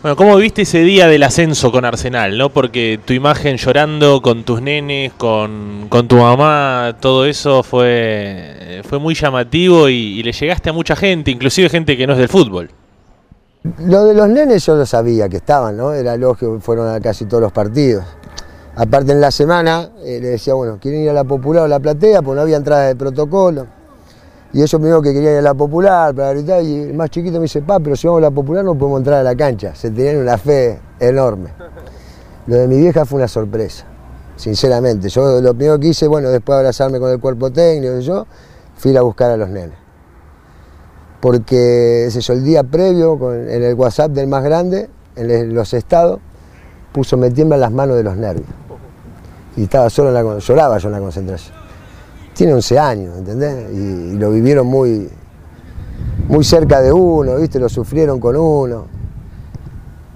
Bueno, 0.00 0.14
¿cómo 0.14 0.36
viste 0.36 0.62
ese 0.62 0.84
día 0.84 1.08
del 1.08 1.24
ascenso 1.24 1.72
con 1.72 1.84
Arsenal? 1.84 2.38
¿no? 2.38 2.50
Porque 2.50 3.00
tu 3.04 3.14
imagen 3.14 3.56
llorando 3.56 4.22
con 4.22 4.44
tus 4.44 4.62
nenes, 4.62 5.12
con, 5.14 5.88
tu 6.06 6.18
mamá, 6.18 6.98
todo 7.00 7.26
eso 7.26 7.64
fue, 7.64 8.82
fue 8.88 9.00
muy 9.00 9.16
llamativo 9.16 9.88
y, 9.88 10.22
le 10.22 10.30
llegaste 10.30 10.70
a 10.70 10.72
mucha 10.72 10.94
gente, 10.94 11.32
inclusive 11.32 11.68
gente 11.68 11.96
que 11.96 12.06
no 12.06 12.12
es 12.12 12.20
del 12.20 12.28
fútbol. 12.28 12.70
Lo 13.62 14.04
de 14.04 14.14
los 14.14 14.28
nenes 14.28 14.64
yo 14.64 14.76
lo 14.76 14.86
sabía 14.86 15.28
que 15.28 15.38
estaban, 15.38 15.76
¿no? 15.76 15.92
Era 15.92 16.16
lógico, 16.16 16.58
fueron 16.60 16.88
a 16.88 17.00
casi 17.00 17.24
todos 17.24 17.42
los 17.42 17.52
partidos. 17.52 18.04
Aparte 18.76 19.10
en 19.10 19.20
la 19.20 19.32
semana 19.32 19.90
eh, 20.04 20.20
le 20.22 20.28
decía, 20.28 20.54
bueno, 20.54 20.78
¿quieren 20.80 21.02
ir 21.02 21.10
a 21.10 21.12
la 21.12 21.24
popular 21.24 21.64
o 21.64 21.68
la 21.68 21.80
platea? 21.80 22.22
Pues 22.22 22.36
no 22.36 22.42
había 22.42 22.56
entrada 22.56 22.86
de 22.86 22.94
protocolo. 22.94 23.66
Y 24.52 24.58
ellos 24.58 24.80
primero 24.80 25.02
que 25.02 25.12
querían 25.12 25.32
ir 25.32 25.38
a 25.40 25.42
la 25.42 25.54
popular 25.54 26.14
para 26.14 26.32
gritar, 26.32 26.62
y 26.62 26.82
el 26.82 26.94
más 26.94 27.10
chiquito 27.10 27.38
me 27.38 27.42
dice, 27.42 27.60
pa, 27.60 27.80
pero 27.80 27.96
si 27.96 28.06
vamos 28.06 28.20
a 28.20 28.26
la 28.26 28.30
popular 28.30 28.64
no 28.64 28.76
podemos 28.76 29.00
entrar 29.00 29.18
a 29.18 29.22
la 29.24 29.34
cancha. 29.34 29.74
Se 29.74 29.90
tenían 29.90 30.18
una 30.18 30.38
fe 30.38 30.78
enorme. 31.00 31.52
Lo 32.46 32.56
de 32.56 32.68
mi 32.68 32.78
vieja 32.78 33.04
fue 33.04 33.16
una 33.18 33.28
sorpresa, 33.28 33.84
sinceramente. 34.36 35.08
Yo 35.08 35.40
lo 35.40 35.52
primero 35.54 35.78
que 35.78 35.88
hice, 35.88 36.06
bueno, 36.06 36.30
después 36.30 36.54
de 36.54 36.60
abrazarme 36.60 37.00
con 37.00 37.10
el 37.10 37.18
cuerpo 37.18 37.50
técnico 37.50 37.98
y 37.98 38.02
yo, 38.02 38.24
fui 38.76 38.96
a 38.96 39.02
buscar 39.02 39.32
a 39.32 39.36
los 39.36 39.48
nenes. 39.48 39.87
Porque 41.20 42.08
yo, 42.10 42.32
el 42.32 42.44
día 42.44 42.62
previo, 42.62 43.18
en 43.34 43.62
el 43.62 43.74
WhatsApp 43.74 44.12
del 44.12 44.28
más 44.28 44.44
grande, 44.44 44.88
en 45.16 45.54
los 45.54 45.74
estados, 45.74 46.20
puso 46.92 47.16
me 47.16 47.30
tiemblan 47.30 47.60
las 47.60 47.72
manos 47.72 47.96
de 47.96 48.04
los 48.04 48.16
nervios. 48.16 48.46
Y 49.56 49.64
estaba 49.64 49.90
solo 49.90 50.08
en 50.08 50.14
la, 50.14 50.38
lloraba 50.38 50.78
yo 50.78 50.88
en 50.88 50.92
la 50.92 51.00
concentración 51.00 51.58
tiene 52.38 52.54
11 52.54 52.78
años, 52.78 53.18
¿entendés? 53.18 53.66
Y, 53.74 54.12
lo 54.12 54.30
vivieron 54.30 54.64
muy, 54.68 55.08
muy 56.28 56.44
cerca 56.44 56.80
de 56.80 56.92
uno, 56.92 57.34
¿viste? 57.36 57.58
Lo 57.58 57.68
sufrieron 57.68 58.20
con 58.20 58.36
uno. 58.36 58.86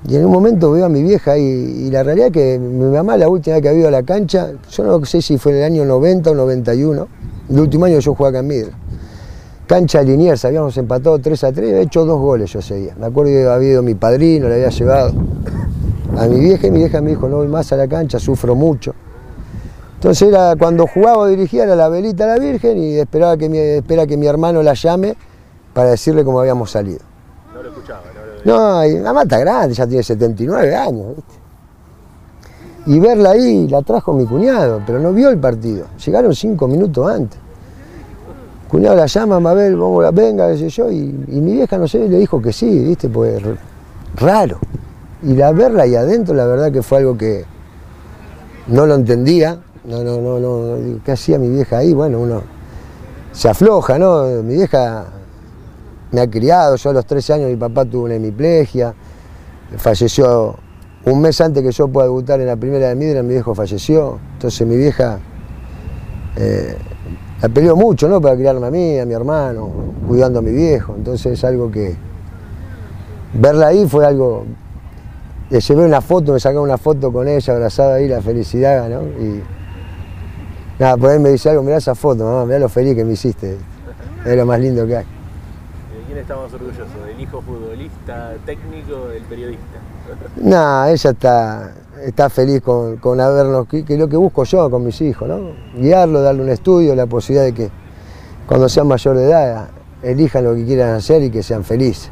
Y 0.09 0.14
en 0.14 0.26
un 0.26 0.30
momento 0.30 0.71
veo 0.71 0.87
a 0.87 0.88
mi 0.88 1.02
vieja 1.02 1.37
y, 1.37 1.90
la 1.90 2.04
realidad 2.04 2.28
es 2.28 2.32
que 2.32 2.59
mi 2.61 2.87
mamá 2.87 3.16
la 3.16 3.28
última 3.28 3.56
vez 3.56 3.62
que 3.62 3.68
ha 3.68 3.75
ido 3.75 3.88
a 3.88 3.90
la 3.90 4.04
cancha, 4.04 4.52
yo 4.71 4.85
no 4.85 5.04
sé 5.04 5.21
si 5.21 5.37
fue 5.37 5.50
en 5.50 5.59
el 5.59 5.64
año 5.64 5.85
90 5.85 6.30
o 6.30 6.35
91, 6.37 7.09
el 7.50 7.61
último 7.61 7.87
año 7.87 7.99
yo 7.99 8.14
jugaba 8.14 8.28
acá 8.30 8.38
en 8.38 8.47
Midra. 8.47 8.78
Cancha 9.73 10.02
Liniers, 10.02 10.45
habíamos 10.45 10.76
empatado 10.76 11.19
3 11.19 11.45
a 11.45 11.50
3, 11.50 11.73
he 11.73 11.81
hecho 11.81 12.05
dos 12.05 12.21
goles 12.21 12.52
yo 12.52 12.59
ese 12.59 12.75
día. 12.75 12.95
Me 12.99 13.07
acuerdo 13.07 13.33
que 13.33 13.47
había 13.47 13.71
ido 13.71 13.83
mi 13.83 13.95
padrino, 13.95 14.47
le 14.47 14.57
había 14.57 14.69
llevado 14.69 15.14
a 16.14 16.26
mi 16.26 16.41
vieja 16.41 16.67
y 16.67 16.71
mi 16.71 16.81
vieja 16.81 17.00
me 17.00 17.09
dijo, 17.09 17.26
no 17.26 17.38
voy 17.38 17.49
más 17.49 17.73
a 17.73 17.76
la 17.76 17.88
cancha, 17.88 18.19
sufro 18.19 18.55
mucho. 18.55 18.95
Entonces 19.95 20.29
era 20.29 20.57
cuando 20.57 20.87
jugaba 20.87 21.26
dirigía 21.26 21.64
era 21.64 21.75
la 21.75 21.88
velita 21.88 22.25
a 22.25 22.37
la 22.37 22.38
Virgen 22.38 22.76
y 22.76 22.99
esperaba 22.99 23.38
que 23.38 23.49
mi, 23.49 23.57
espera 23.57 24.07
que 24.07 24.19
mi 24.19 24.26
hermano 24.26 24.62
la 24.62 24.75
llame 24.75 25.17
para 25.73 25.93
decirle 25.93 26.23
cómo 26.23 26.41
habíamos 26.41 26.71
salido. 26.71 27.00
No 27.55 27.62
lo 27.62 27.71
escuchaba, 27.71 28.02
no 28.45 28.52
lo 28.52 28.59
No, 28.59 28.85
y 28.85 28.97
mamá 28.97 29.23
está 29.23 29.38
grande, 29.38 29.75
ya 29.75 29.87
tiene 29.87 30.02
79 30.02 30.76
años. 30.76 31.07
Y 32.85 32.99
verla 32.99 33.31
ahí, 33.31 33.69
la 33.69 33.81
trajo 33.81 34.12
mi 34.12 34.26
cuñado, 34.26 34.82
pero 34.87 34.99
no 34.99 35.15
vio 35.15 35.30
el 35.30 35.39
partido. 35.39 35.87
Llegaron 36.04 36.35
cinco 36.35 36.69
minutos 36.69 37.11
antes. 37.11 37.42
Cuñado 38.73 38.97
la 38.97 39.04
llama, 39.04 39.39
Mabel, 39.39 39.76
vamos, 39.76 40.15
venga, 40.15 40.49
qué 40.56 40.71
yo, 40.71 40.91
y, 40.91 41.02
mi 41.02 41.52
vieja 41.52 41.76
no 41.76 41.87
sé, 41.87 42.08
le 42.08 42.19
dijo 42.19 42.41
que 42.41 42.54
sí, 42.54 42.85
viste, 42.87 43.11
pues 43.11 43.43
raro. 44.17 44.58
Y 45.23 45.35
la 45.35 45.52
verla 45.52 45.82
ahí 45.82 45.95
adentro, 45.95 46.35
la 46.35 46.47
verdad 46.47 46.73
que 46.73 46.80
fue 46.80 46.99
algo 46.99 47.19
que 47.19 47.45
no 48.69 48.87
lo 48.87 48.95
entendía, 48.95 49.58
no, 49.85 50.02
no, 50.02 50.23
no, 50.23 50.41
no, 50.41 51.02
¿qué 51.04 51.13
hacía 51.13 51.39
mi 51.39 51.50
vieja 51.50 51.76
ahí? 51.76 51.93
Bueno, 51.93 52.19
uno 52.21 52.41
se 53.32 53.50
afloja, 53.50 53.99
¿no? 53.99 54.25
Mi 54.43 54.54
vieja 54.54 55.04
me 56.11 56.23
ha 56.23 56.30
criado, 56.30 56.76
yo 56.76 56.91
a 56.91 56.93
los 56.95 57.04
13 57.04 57.32
años 57.35 57.50
mi 57.50 57.56
papá 57.56 57.85
tuvo 57.85 58.04
una 58.04 58.15
hemiplegia, 58.15 58.95
falleció 59.76 60.56
un 61.04 61.21
mes 61.21 61.39
antes 61.43 61.63
que 61.63 61.73
yo 61.73 61.89
pueda 61.89 62.06
debutar 62.06 62.41
en 62.41 62.47
la 62.47 62.56
primera 62.56 62.89
de 62.89 62.95
Midra, 62.95 63.23
mi 63.23 63.35
viejo 63.35 63.54
falleció, 63.54 64.19
entonces 64.32 64.67
mi 64.67 64.78
vieja 64.78 65.19
eh, 66.37 66.75
la 67.43 67.49
peleó 67.49 67.76
mucho, 67.76 68.09
¿no? 68.09 68.21
Para 68.21 68.37
criarme 68.37 68.67
a 68.67 68.71
mí, 68.71 68.99
a 68.99 69.05
mi 69.05 69.13
hermano, 69.13 69.69
cuidando 70.07 70.39
a 70.39 70.43
mi 70.43 70.52
viejo, 70.52 70.95
entonces 70.97 71.33
es 71.33 71.45
algo 71.45 71.71
que 71.71 71.95
verla 73.35 73.69
ahí 73.69 73.87
fue 73.87 74.07
algo 74.07 74.45
le 75.52 75.61
llevé 75.61 75.85
una 75.85 76.00
foto, 76.00 76.33
me 76.33 76.41
sacaba 76.41 76.63
una 76.63 76.78
foto 76.78 77.13
con 77.13 77.28
ella 77.28 77.52
abrazada 77.52 77.97
ahí, 77.97 78.09
la 78.09 78.23
felicidad, 78.23 78.89
¿no? 78.89 79.02
Y, 79.02 79.43
Nada, 80.78 80.97
por 80.97 81.11
ahí 81.11 81.19
me 81.19 81.28
dice 81.28 81.50
algo, 81.50 81.63
mirá 81.63 81.76
esa 81.76 81.95
foto, 81.95 82.25
mamá, 82.25 82.47
mirá 82.47 82.59
lo 82.59 82.71
feliz 82.71 82.97
que 82.97 83.05
me 83.05 83.13
hiciste. 83.13 83.59
Es 84.25 84.37
lo 84.37 84.47
más 84.47 84.59
lindo 84.59 84.87
que 84.87 84.97
hay. 84.97 85.05
¿De 86.13 86.17
quién 86.17 86.31
está 86.31 86.37
más 86.37 86.53
orgulloso? 86.53 87.07
¿Del 87.07 87.21
hijo 87.21 87.41
futbolista, 87.41 88.35
técnico, 88.45 89.09
del 89.09 89.23
periodista? 89.23 89.79
No, 90.37 90.85
ella 90.85 91.11
está, 91.11 91.73
está 92.05 92.29
feliz 92.29 92.61
con, 92.61 92.99
con 92.99 93.19
habernos, 93.19 93.67
que, 93.67 93.83
es 93.89 93.99
lo 93.99 94.09
que 94.09 94.19
busco 94.19 94.45
yo 94.45 94.71
con 94.71 94.85
mis 94.85 95.01
hijos, 95.01 95.27
¿no? 95.27 95.53
Guiarlo, 95.75 96.21
darle 96.21 96.43
un 96.43 96.51
estudio, 96.51 96.95
la 96.95 97.07
posibilidad 97.07 97.45
de 97.47 97.55
que 97.55 97.71
cuando 98.47 98.69
sean 98.69 98.89
mayor 98.89 99.17
de 99.17 99.25
edad 99.25 99.69
elijan 100.03 100.45
lo 100.45 100.55
que 100.55 100.67
quieran 100.67 100.91
hacer 100.91 101.23
y 101.23 101.31
que 101.31 101.43
sean 101.43 101.65
felices. 101.65 102.11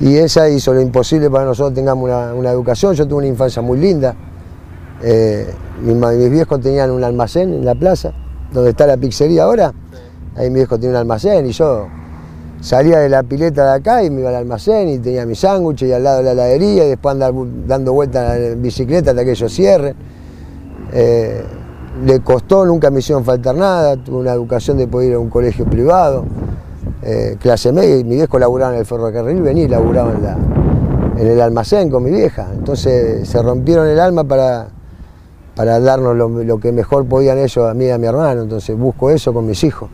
Y 0.00 0.18
ella 0.18 0.48
hizo 0.50 0.74
lo 0.74 0.82
imposible 0.82 1.30
para 1.30 1.44
que 1.44 1.48
nosotros 1.48 1.72
tengamos 1.72 2.04
una, 2.04 2.34
una 2.34 2.50
educación. 2.50 2.92
Yo 2.92 3.08
tuve 3.08 3.20
una 3.20 3.28
infancia 3.28 3.62
muy 3.62 3.78
linda. 3.78 4.14
Eh, 5.02 5.50
mis, 5.80 6.30
viejos 6.30 6.60
tenían 6.60 6.90
un 6.90 7.02
almacén 7.02 7.54
en 7.54 7.64
la 7.64 7.74
plaza, 7.74 8.12
donde 8.52 8.70
está 8.70 8.86
la 8.86 8.98
pizzería 8.98 9.44
ahora. 9.44 9.72
Ahí 10.36 10.50
mi 10.50 10.56
viejo 10.56 10.76
tenía 10.76 10.90
un 10.90 10.96
almacén 10.96 11.46
y 11.46 11.52
yo 11.52 11.88
salía 12.60 12.98
de 12.98 13.08
la 13.08 13.22
pileta 13.22 13.64
de 13.64 13.72
acá 13.78 14.02
y 14.02 14.10
me 14.10 14.20
iba 14.20 14.30
al 14.30 14.36
almacén 14.36 14.88
y 14.88 14.98
tenía 14.98 15.24
mi 15.26 15.34
sándwich 15.34 15.82
y 15.82 15.92
al 15.92 16.04
lado 16.04 16.18
de 16.18 16.24
la 16.24 16.32
heladería 16.32 16.84
y 16.86 16.88
después 16.88 17.12
andar 17.12 17.32
dando 17.66 17.92
vueltas 17.92 18.36
en 18.36 18.62
bicicleta 18.62 19.10
hasta 19.10 19.24
que 19.24 19.30
ellos 19.30 19.52
cierren. 19.52 19.94
Eh, 20.92 21.44
le 22.04 22.20
costó, 22.20 22.64
nunca 22.64 22.90
me 22.90 23.00
hicieron 23.00 23.24
faltar 23.24 23.54
nada, 23.54 23.96
tuve 23.96 24.18
una 24.18 24.32
educación 24.32 24.78
de 24.78 24.86
poder 24.86 25.10
ir 25.10 25.14
a 25.16 25.18
un 25.18 25.28
colegio 25.28 25.64
privado, 25.64 26.24
eh, 27.02 27.36
clase 27.40 27.72
media, 27.72 27.96
y 27.96 28.04
mi 28.04 28.16
viejo 28.16 28.38
laburaba 28.38 28.72
en 28.74 28.80
el 28.80 28.86
ferrocarril, 28.86 29.42
venía 29.42 29.64
y 29.64 29.68
laburaba 29.68 30.12
en, 30.12 31.26
el 31.26 31.40
almacén 31.40 31.90
con 31.90 32.04
mi 32.04 32.10
vieja. 32.10 32.48
Entonces 32.52 33.28
se 33.28 33.42
rompieron 33.42 33.88
el 33.88 33.98
alma 33.98 34.24
para, 34.24 34.68
para 35.56 35.80
darnos 35.80 36.16
lo, 36.16 36.60
que 36.60 36.70
mejor 36.70 37.06
podían 37.06 37.38
ellos 37.38 37.68
a 37.68 37.74
mí 37.74 37.86
y 37.86 37.90
a 37.90 37.98
mi 37.98 38.06
hermano, 38.06 38.42
entonces 38.42 38.78
busco 38.78 39.10
eso 39.10 39.32
con 39.32 39.46
mis 39.46 39.64
hijos. 39.64 39.90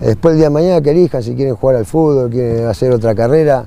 Después 0.00 0.32
el 0.32 0.38
día 0.38 0.46
de 0.46 0.50
mañana 0.50 0.80
que 0.80 0.90
elijan, 0.90 1.22
si 1.22 1.34
quieren 1.34 1.54
jugar 1.54 1.76
al 1.76 1.86
fútbol, 1.86 2.30
quieren 2.30 2.66
hacer 2.66 2.92
otra 2.92 3.14
carrera, 3.14 3.66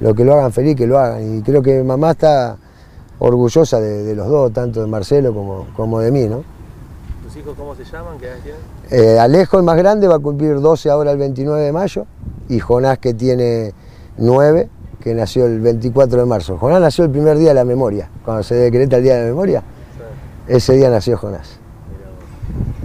lo 0.00 0.14
que 0.14 0.24
lo 0.24 0.34
hagan 0.34 0.52
feliz, 0.52 0.76
que 0.76 0.86
lo 0.86 0.98
hagan. 0.98 1.38
Y 1.38 1.42
creo 1.42 1.62
que 1.62 1.82
mamá 1.82 2.12
está 2.12 2.56
orgullosa 3.18 3.80
de, 3.80 4.14
los 4.14 4.28
dos, 4.28 4.52
tanto 4.52 4.80
de 4.80 4.86
Marcelo 4.86 5.32
como, 5.32 5.66
como 5.76 6.00
de 6.00 6.10
mí, 6.10 6.24
¿no? 6.26 6.42
¿Tus 7.24 7.36
hijos 7.36 7.54
cómo 7.56 7.74
se 7.74 7.84
llaman? 7.84 8.18
¿Qué 8.18 8.26
edad 8.26 8.36
tienen? 8.42 8.60
Eh, 8.90 9.18
Alejo, 9.18 9.58
el 9.58 9.64
más 9.64 9.76
grande, 9.76 10.06
va 10.06 10.16
a 10.16 10.20
cumplir 10.20 10.60
12 10.60 10.90
ahora 10.90 11.12
el 11.12 11.18
29 11.18 11.62
de 11.62 11.72
mayo, 11.72 12.06
y 12.48 12.60
Jonás, 12.60 12.98
que 12.98 13.14
tiene 13.14 13.72
9, 14.18 14.68
que 15.00 15.14
nació 15.14 15.46
el 15.46 15.60
24 15.60 16.20
de 16.20 16.26
marzo. 16.26 16.58
Jonás 16.58 16.80
nació 16.80 17.04
el 17.04 17.10
primer 17.10 17.38
día 17.38 17.48
de 17.48 17.54
la 17.54 17.64
memoria, 17.64 18.10
cuando 18.24 18.42
se 18.42 18.54
decreta 18.54 18.98
el 18.98 19.02
día 19.02 19.14
de 19.14 19.20
la 19.22 19.26
memoria 19.26 19.64
ese 20.46 20.74
día 20.74 20.90
nació 20.90 21.16
Jonás. 21.16 21.58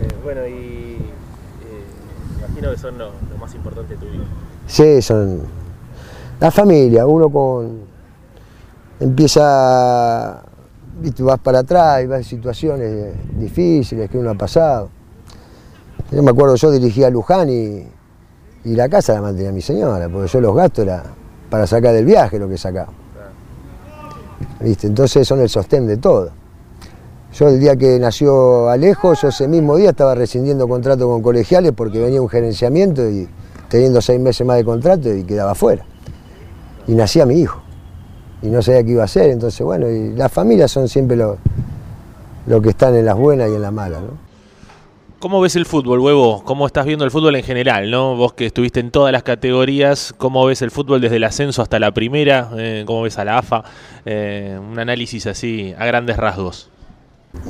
Eh, 0.01 0.07
bueno, 0.23 0.47
y 0.47 0.51
eh, 0.51 1.83
imagino 2.59 2.71
que 2.71 2.77
son 2.77 2.97
lo, 2.97 3.11
más 3.39 3.53
importante 3.55 3.95
de 3.95 3.99
tu 3.99 4.05
vida. 4.05 4.23
Sí, 4.67 5.01
son 5.01 5.41
la 6.39 6.51
familia, 6.51 7.05
uno 7.05 7.29
con 7.29 7.79
empieza, 8.99 10.41
tú 11.15 11.25
vas 11.25 11.39
para 11.39 11.59
atrás 11.59 12.03
y 12.03 12.07
vas 12.07 12.25
situaciones 12.25 13.13
difíciles 13.37 14.09
que 14.09 14.17
uno 14.17 14.31
ha 14.31 14.35
pasado. 14.35 14.89
Yo 16.11 16.23
me 16.23 16.31
acuerdo, 16.31 16.55
yo 16.55 16.71
dirigía 16.71 17.07
a 17.07 17.09
Luján 17.09 17.49
y, 17.49 17.87
y 18.65 18.75
la 18.75 18.89
casa 18.89 19.13
la 19.13 19.21
mantenía 19.21 19.51
mi 19.51 19.61
señora, 19.61 20.09
porque 20.09 20.27
yo 20.27 20.41
los 20.41 20.55
gastos 20.55 20.85
era 20.85 21.03
para 21.49 21.65
sacar 21.67 21.93
del 21.93 22.05
viaje 22.05 22.39
lo 22.39 22.49
que 22.49 22.57
sacaba. 22.57 22.91
¿Viste? 24.59 24.87
Entonces 24.87 25.27
son 25.27 25.39
el 25.39 25.49
sostén 25.49 25.87
de 25.87 25.97
todo. 25.97 26.31
Yo 27.33 27.47
el 27.47 27.59
día 27.59 27.75
que 27.75 27.99
nació 27.99 28.69
Alejo, 28.69 29.13
yo 29.13 29.27
ese 29.27 29.47
mismo 29.47 29.77
día 29.77 29.91
estaba 29.91 30.15
rescindiendo 30.15 30.67
contrato 30.67 31.07
con 31.07 31.21
colegiales 31.21 31.73
porque 31.75 31.99
venía 31.99 32.21
un 32.21 32.29
gerenciamiento 32.29 33.07
y 33.09 33.27
teniendo 33.69 34.01
seis 34.01 34.19
meses 34.19 34.45
más 34.45 34.57
de 34.57 34.65
contrato 34.65 35.13
y 35.13 35.23
quedaba 35.23 35.53
fuera. 35.55 35.85
Y 36.87 36.93
nacía 36.93 37.25
mi 37.25 37.35
hijo. 37.35 37.61
Y 38.41 38.47
no 38.47 38.61
sabía 38.61 38.83
qué 38.83 38.91
iba 38.91 39.03
a 39.03 39.05
hacer. 39.05 39.29
Entonces, 39.29 39.63
bueno, 39.65 39.87
y 39.87 40.13
las 40.13 40.31
familias 40.31 40.71
son 40.71 40.87
siempre 40.87 41.15
los 41.15 41.37
lo 42.49 42.61
que 42.61 42.69
están 42.69 42.95
en 42.95 43.05
las 43.05 43.15
buenas 43.15 43.49
y 43.51 43.55
en 43.55 43.61
las 43.61 43.71
malas. 43.71 44.01
¿no? 44.01 44.17
¿Cómo 45.19 45.39
ves 45.39 45.55
el 45.55 45.65
fútbol, 45.65 45.99
huevo? 45.99 46.43
¿Cómo 46.43 46.65
estás 46.65 46.85
viendo 46.85 47.05
el 47.05 47.11
fútbol 47.11 47.35
en 47.35 47.43
general? 47.43 47.91
¿no? 47.91 48.15
Vos 48.15 48.33
que 48.33 48.47
estuviste 48.47 48.79
en 48.79 48.89
todas 48.89 49.11
las 49.11 49.21
categorías, 49.21 50.15
¿cómo 50.17 50.43
ves 50.45 50.61
el 50.63 50.71
fútbol 50.71 50.99
desde 50.99 51.17
el 51.17 51.25
ascenso 51.25 51.61
hasta 51.61 51.77
la 51.77 51.91
primera? 51.91 52.49
Eh, 52.57 52.83
¿Cómo 52.87 53.03
ves 53.03 53.19
a 53.19 53.25
la 53.25 53.37
AFA? 53.37 53.63
Eh, 54.05 54.57
un 54.59 54.79
análisis 54.79 55.27
así 55.27 55.75
a 55.77 55.85
grandes 55.85 56.17
rasgos. 56.17 56.71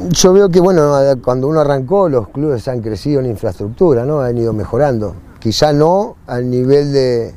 Yo 0.10 0.34
veo 0.34 0.50
que 0.50 0.60
bueno, 0.60 0.94
cuando 1.24 1.48
uno 1.48 1.62
arrancó, 1.62 2.10
los 2.10 2.30
clubes 2.30 2.68
han 2.68 2.82
crecido 2.82 3.22
en 3.22 3.28
infraestructura, 3.28 4.06
¿no? 4.06 4.20
Han 4.20 4.38
ido 4.38 4.52
mejorando. 4.52 5.15
Quizá 5.39 5.72
no 5.72 6.18
al 6.28 6.50
nivel 6.50 6.92
de, 6.92 7.34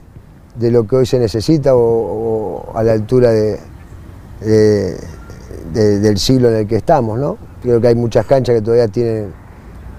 lo 0.70 0.86
que 0.86 0.96
hoy 0.96 1.06
se 1.06 1.20
necesita 1.20 1.76
o, 1.76 2.72
a 2.74 2.82
la 2.82 2.92
altura 2.92 3.30
de, 3.30 3.60
del 5.72 6.18
siglo 6.18 6.48
en 6.48 6.56
el 6.56 6.66
que 6.66 6.76
estamos, 6.76 7.18
¿no? 7.18 7.38
Creo 7.62 7.80
que 7.80 7.88
hay 7.88 7.94
muchas 7.94 8.26
canchas 8.26 8.56
que 8.56 8.62
todavía 8.62 8.88
tienen, 8.88 9.32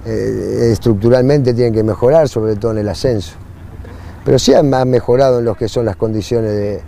eh, 0.06 0.70
estructuralmente 0.74 1.54
tienen 1.54 1.74
que 1.74 1.84
mejorar, 1.84 2.28
sobre 2.28 2.58
todo 2.58 2.72
en 2.72 2.80
el 2.80 2.90
ascenso. 2.90 3.36
Pero 4.26 4.38
sí 4.38 4.54
han, 4.54 4.70
mejorado 4.90 5.40
en 5.40 5.46
lo 5.46 5.56
que 5.56 5.70
son 5.70 5.86
las 5.86 5.96
condiciones 5.96 6.84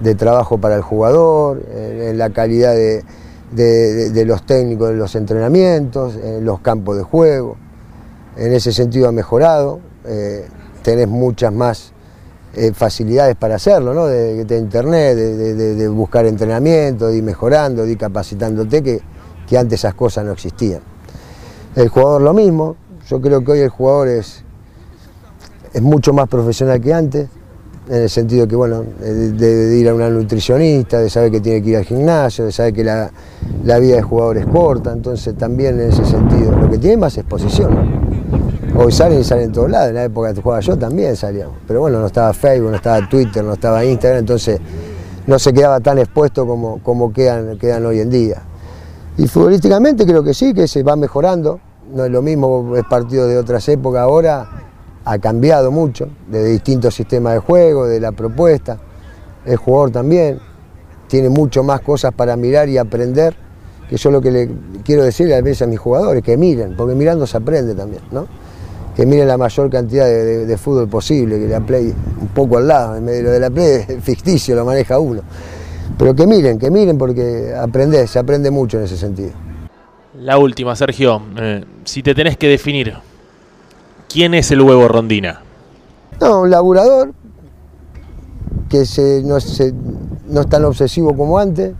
de, 0.00 0.14
trabajo 0.16 0.58
para 0.58 0.76
el 0.76 0.82
jugador, 0.82 1.62
en, 1.74 2.18
la 2.18 2.28
calidad 2.30 2.74
de, 2.74 3.04
los 3.52 4.46
técnicos 4.46 4.90
de 4.90 4.96
los 4.96 5.14
entrenamientos, 5.14 6.14
en 6.16 6.44
los 6.44 6.60
campos 6.60 6.96
de 6.96 7.02
juego. 7.02 7.56
En 8.36 8.52
ese 8.52 8.72
sentido 8.72 9.08
ha 9.08 9.12
mejorado. 9.12 9.80
Eh, 10.04 10.46
tenés 10.82 11.08
muchas 11.08 11.52
más 11.52 11.92
eh, 12.54 12.72
facilidades 12.72 13.36
para 13.36 13.56
hacerlo, 13.56 13.92
¿no? 13.94 14.06
de, 14.06 14.58
internet, 14.58 15.16
de, 15.16 15.88
buscar 15.88 16.24
entrenamiento, 16.24 17.08
de 17.08 17.18
ir 17.18 17.22
mejorando, 17.22 17.84
de 17.84 17.92
ir 17.92 17.98
capacitándote, 17.98 18.82
que, 18.82 19.00
que 19.46 19.58
antes 19.58 19.80
esas 19.80 19.94
cosas 19.94 20.24
no 20.24 20.32
existían. 20.32 20.80
El 21.76 21.88
jugador 21.88 22.22
lo 22.22 22.32
mismo, 22.32 22.76
yo 23.08 23.20
creo 23.20 23.44
que 23.44 23.52
hoy 23.52 23.60
el 23.60 23.68
jugador 23.68 24.08
es, 24.08 24.42
es 25.72 25.82
mucho 25.82 26.12
más 26.12 26.28
profesional 26.28 26.80
que 26.80 26.94
antes, 26.94 27.28
en 27.88 28.02
el 28.02 28.10
sentido 28.10 28.46
que, 28.46 28.54
bueno, 28.54 28.84
de, 29.00 29.78
ir 29.78 29.88
a 29.88 29.94
una 29.94 30.10
nutricionista, 30.10 31.00
de 31.00 31.08
saber 31.08 31.30
que 31.30 31.40
tiene 31.40 31.62
que 31.62 31.70
ir 31.70 31.76
al 31.78 31.84
gimnasio, 31.84 32.44
de 32.44 32.52
saber 32.52 32.74
que 32.74 32.84
la, 32.84 33.10
la 33.64 33.78
vida 33.78 33.94
del 33.96 34.04
jugador 34.04 34.36
es 34.36 34.46
corta, 34.46 34.92
entonces 34.92 35.36
también 35.36 35.80
en 35.80 35.88
ese 35.88 36.04
sentido, 36.04 36.52
lo 36.52 36.68
que 36.68 36.78
tiene 36.78 36.98
más 36.98 37.16
exposición. 37.16 37.98
Hoy 38.76 38.92
salen 38.92 39.20
y 39.20 39.24
salen 39.24 39.46
en 39.46 39.52
todos 39.52 39.70
lados, 39.70 39.88
en 39.88 39.94
la 39.94 40.04
época 40.04 40.34
que 40.34 40.40
jugaba 40.40 40.60
yo 40.60 40.76
también 40.76 41.16
salíamos. 41.16 41.56
Pero 41.66 41.80
bueno, 41.80 41.98
no 42.00 42.06
estaba 42.06 42.32
Facebook, 42.32 42.70
no 42.70 42.76
estaba 42.76 43.08
Twitter, 43.08 43.42
no 43.42 43.54
estaba 43.54 43.84
Instagram, 43.84 44.20
entonces 44.20 44.60
no 45.26 45.38
se 45.38 45.52
quedaba 45.52 45.80
tan 45.80 45.98
expuesto 45.98 46.46
como, 46.46 46.82
como 46.82 47.12
quedan, 47.12 47.58
quedan 47.58 47.86
hoy 47.86 48.00
en 48.00 48.10
día. 48.10 48.42
Y 49.16 49.26
futbolísticamente 49.26 50.06
creo 50.06 50.22
que 50.22 50.32
sí, 50.32 50.54
que 50.54 50.68
se 50.68 50.82
va 50.82 50.94
mejorando. 50.94 51.58
No 51.92 52.04
es 52.04 52.10
lo 52.10 52.22
mismo, 52.22 52.76
es 52.76 52.84
partido 52.84 53.26
de 53.26 53.38
otras 53.38 53.66
épocas 53.68 54.02
ahora, 54.02 54.67
ha 55.10 55.18
cambiado 55.18 55.70
mucho, 55.70 56.10
de 56.28 56.44
distintos 56.44 56.94
sistemas 56.94 57.32
de 57.32 57.38
juego, 57.38 57.86
de 57.86 57.98
la 57.98 58.12
propuesta. 58.12 58.78
El 59.46 59.56
jugador 59.56 59.90
también 59.90 60.38
tiene 61.06 61.30
mucho 61.30 61.62
más 61.62 61.80
cosas 61.80 62.12
para 62.12 62.36
mirar 62.36 62.68
y 62.68 62.76
aprender, 62.76 63.34
que 63.88 63.96
yo 63.96 64.10
lo 64.10 64.20
que 64.20 64.30
le 64.30 64.50
quiero 64.84 65.04
decirle 65.04 65.34
a 65.34 65.40
veces 65.40 65.62
a 65.62 65.66
mis 65.66 65.78
jugadores, 65.78 66.22
que 66.22 66.36
miren, 66.36 66.76
porque 66.76 66.94
mirando 66.94 67.26
se 67.26 67.38
aprende 67.38 67.74
también, 67.74 68.02
¿no? 68.10 68.26
que 68.94 69.06
miren 69.06 69.28
la 69.28 69.38
mayor 69.38 69.70
cantidad 69.70 70.04
de, 70.06 70.58
fútbol 70.58 70.88
posible, 70.88 71.38
que 71.38 71.46
la 71.46 71.60
Play 71.60 71.94
un 72.20 72.28
poco 72.28 72.58
al 72.58 72.68
lado, 72.68 72.96
en 72.96 73.04
medio 73.04 73.30
de 73.30 73.40
la 73.40 73.48
Play 73.48 73.84
es 73.88 74.04
ficticio, 74.04 74.54
lo 74.54 74.66
maneja 74.66 74.98
uno. 74.98 75.22
Pero 75.96 76.14
que 76.14 76.26
miren, 76.26 76.58
que 76.58 76.70
miren 76.70 76.98
porque 76.98 77.54
aprende, 77.58 78.06
se 78.06 78.18
aprende 78.18 78.50
mucho 78.50 78.76
en 78.76 78.84
ese 78.84 78.98
sentido. 78.98 79.30
La 80.18 80.36
última, 80.36 80.76
Sergio, 80.76 81.22
eh, 81.40 81.64
si 81.84 82.02
te 82.02 82.14
tenés 82.14 82.36
que 82.36 82.48
definir, 82.48 82.92
¿quién 84.08 84.34
es 84.34 84.50
el 84.50 84.60
huevo 84.60 84.88
rondina? 84.88 85.42
No, 86.20 86.42
un 86.42 86.50
laburador 86.50 87.12
que 88.68 88.84
se, 88.84 89.22
no, 89.22 89.38
no 90.28 90.40
es 90.40 90.48
tan 90.48 90.64
obsesivo 90.64 91.16
como 91.16 91.38
antes, 91.38 91.74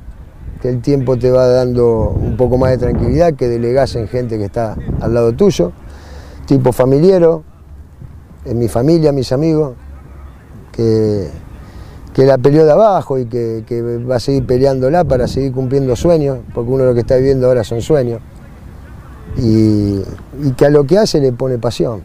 que 0.62 0.68
el 0.68 0.80
tiempo 0.80 1.16
te 1.16 1.30
va 1.30 1.46
dando 1.46 2.10
un 2.10 2.36
poco 2.36 2.58
más 2.58 2.70
de 2.70 2.78
tranquilidad, 2.78 3.34
que 3.34 3.48
delegás 3.48 3.94
en 3.96 4.08
gente 4.08 4.38
que 4.38 4.44
está 4.44 4.76
al 5.00 5.14
lado 5.14 5.32
tuyo 5.32 5.72
tipo 6.48 6.72
familiero, 6.72 7.44
en 8.46 8.58
mi 8.58 8.68
familia, 8.68 9.12
mis 9.12 9.32
amigos, 9.32 9.74
que, 10.72 11.28
que 12.14 12.24
la 12.24 12.38
peleó 12.38 12.64
de 12.64 12.72
abajo 12.72 13.18
y 13.18 13.26
que, 13.26 13.62
va 14.10 14.16
a 14.16 14.20
seguir 14.20 14.46
peleándola 14.46 15.04
para 15.04 15.28
seguir 15.28 15.52
cumpliendo 15.52 15.94
sueños, 15.94 16.38
porque 16.54 16.70
uno 16.70 16.86
lo 16.86 16.94
que 16.94 17.00
está 17.00 17.16
viviendo 17.16 17.48
ahora 17.48 17.64
son 17.64 17.82
sueños, 17.82 18.22
y, 19.36 20.00
que 20.56 20.64
a 20.64 20.70
lo 20.70 20.84
que 20.84 20.96
hace 20.96 21.20
le 21.20 21.32
pone 21.32 21.58
pasión. 21.58 22.02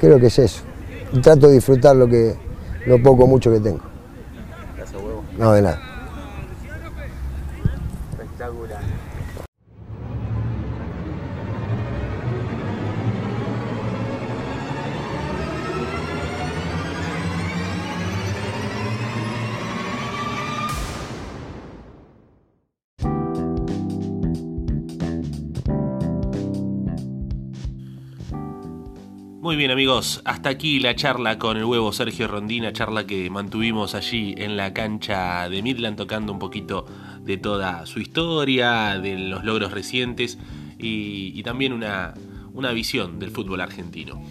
Creo 0.00 0.18
que 0.18 0.26
es 0.26 0.38
eso. 0.38 0.62
Y 1.12 1.20
trato 1.20 1.48
de 1.48 1.54
disfrutar 1.54 1.96
lo, 1.96 2.08
que, 2.08 2.34
lo 2.86 3.02
poco 3.02 3.26
mucho 3.26 3.50
que 3.50 3.60
tengo. 3.60 3.80
Gracias, 4.76 5.00
huevo. 5.00 5.22
No, 5.38 5.52
de 5.52 5.62
nada. 5.62 5.93
Bien 29.64 29.72
amigos, 29.72 30.20
hasta 30.26 30.50
aquí 30.50 30.78
la 30.78 30.94
charla 30.94 31.38
con 31.38 31.56
el 31.56 31.64
huevo 31.64 31.90
Sergio 31.90 32.28
Rondina, 32.28 32.74
charla 32.74 33.06
que 33.06 33.30
mantuvimos 33.30 33.94
allí 33.94 34.34
en 34.36 34.58
la 34.58 34.74
cancha 34.74 35.48
de 35.48 35.62
Midland 35.62 35.96
tocando 35.96 36.34
un 36.34 36.38
poquito 36.38 36.84
de 37.22 37.38
toda 37.38 37.86
su 37.86 37.98
historia, 37.98 38.98
de 38.98 39.16
los 39.16 39.42
logros 39.42 39.72
recientes 39.72 40.36
y, 40.78 41.42
también 41.44 41.72
una, 41.72 42.12
una 42.52 42.72
visión 42.72 43.18
del 43.18 43.30
fútbol 43.30 43.62
argentino. 43.62 44.22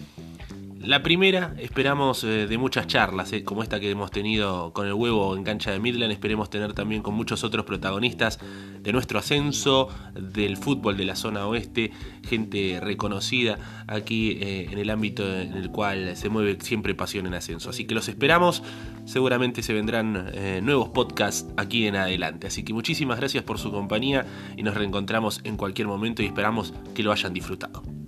La 0.84 1.02
primera, 1.02 1.54
esperamos 1.58 2.24
eh, 2.24 2.46
de 2.46 2.58
muchas 2.58 2.86
charlas, 2.86 3.32
eh, 3.32 3.42
como 3.42 3.62
esta 3.62 3.80
que 3.80 3.90
hemos 3.90 4.10
tenido 4.10 4.74
con 4.74 4.86
el 4.86 4.92
huevo 4.92 5.34
en 5.34 5.42
cancha 5.42 5.70
de 5.70 5.78
Midland, 5.78 6.12
esperemos 6.12 6.50
tener 6.50 6.74
también 6.74 7.00
con 7.00 7.14
muchos 7.14 7.42
otros 7.42 7.64
protagonistas 7.64 8.38
de 8.82 8.92
nuestro 8.92 9.18
ascenso, 9.18 9.88
del 10.12 10.58
fútbol 10.58 10.98
de 10.98 11.06
la 11.06 11.16
zona 11.16 11.46
oeste, 11.46 11.90
gente 12.28 12.80
reconocida 12.82 13.58
aquí 13.86 14.32
eh, 14.32 14.68
en 14.70 14.78
el 14.78 14.90
ámbito 14.90 15.26
en 15.26 15.54
el 15.54 15.70
cual 15.70 16.18
se 16.18 16.28
mueve 16.28 16.58
siempre 16.60 16.94
pasión 16.94 17.26
en 17.26 17.32
ascenso. 17.32 17.70
Así 17.70 17.86
que 17.86 17.94
los 17.94 18.08
esperamos, 18.10 18.62
seguramente 19.06 19.62
se 19.62 19.72
vendrán 19.72 20.32
nuevos 20.62 20.90
podcasts 20.90 21.46
aquí 21.56 21.86
en 21.86 21.96
adelante. 21.96 22.48
Así 22.48 22.62
que 22.62 22.74
muchísimas 22.74 23.18
gracias 23.18 23.42
por 23.42 23.58
su 23.58 23.72
compañía 23.72 24.26
y 24.54 24.62
nos 24.62 24.74
reencontramos 24.74 25.40
en 25.44 25.56
cualquier 25.56 25.88
momento 25.88 26.22
y 26.22 26.26
esperamos 26.26 26.74
que 26.94 27.02
lo 27.02 27.10
hayan 27.10 27.32
disfrutado. 27.32 28.03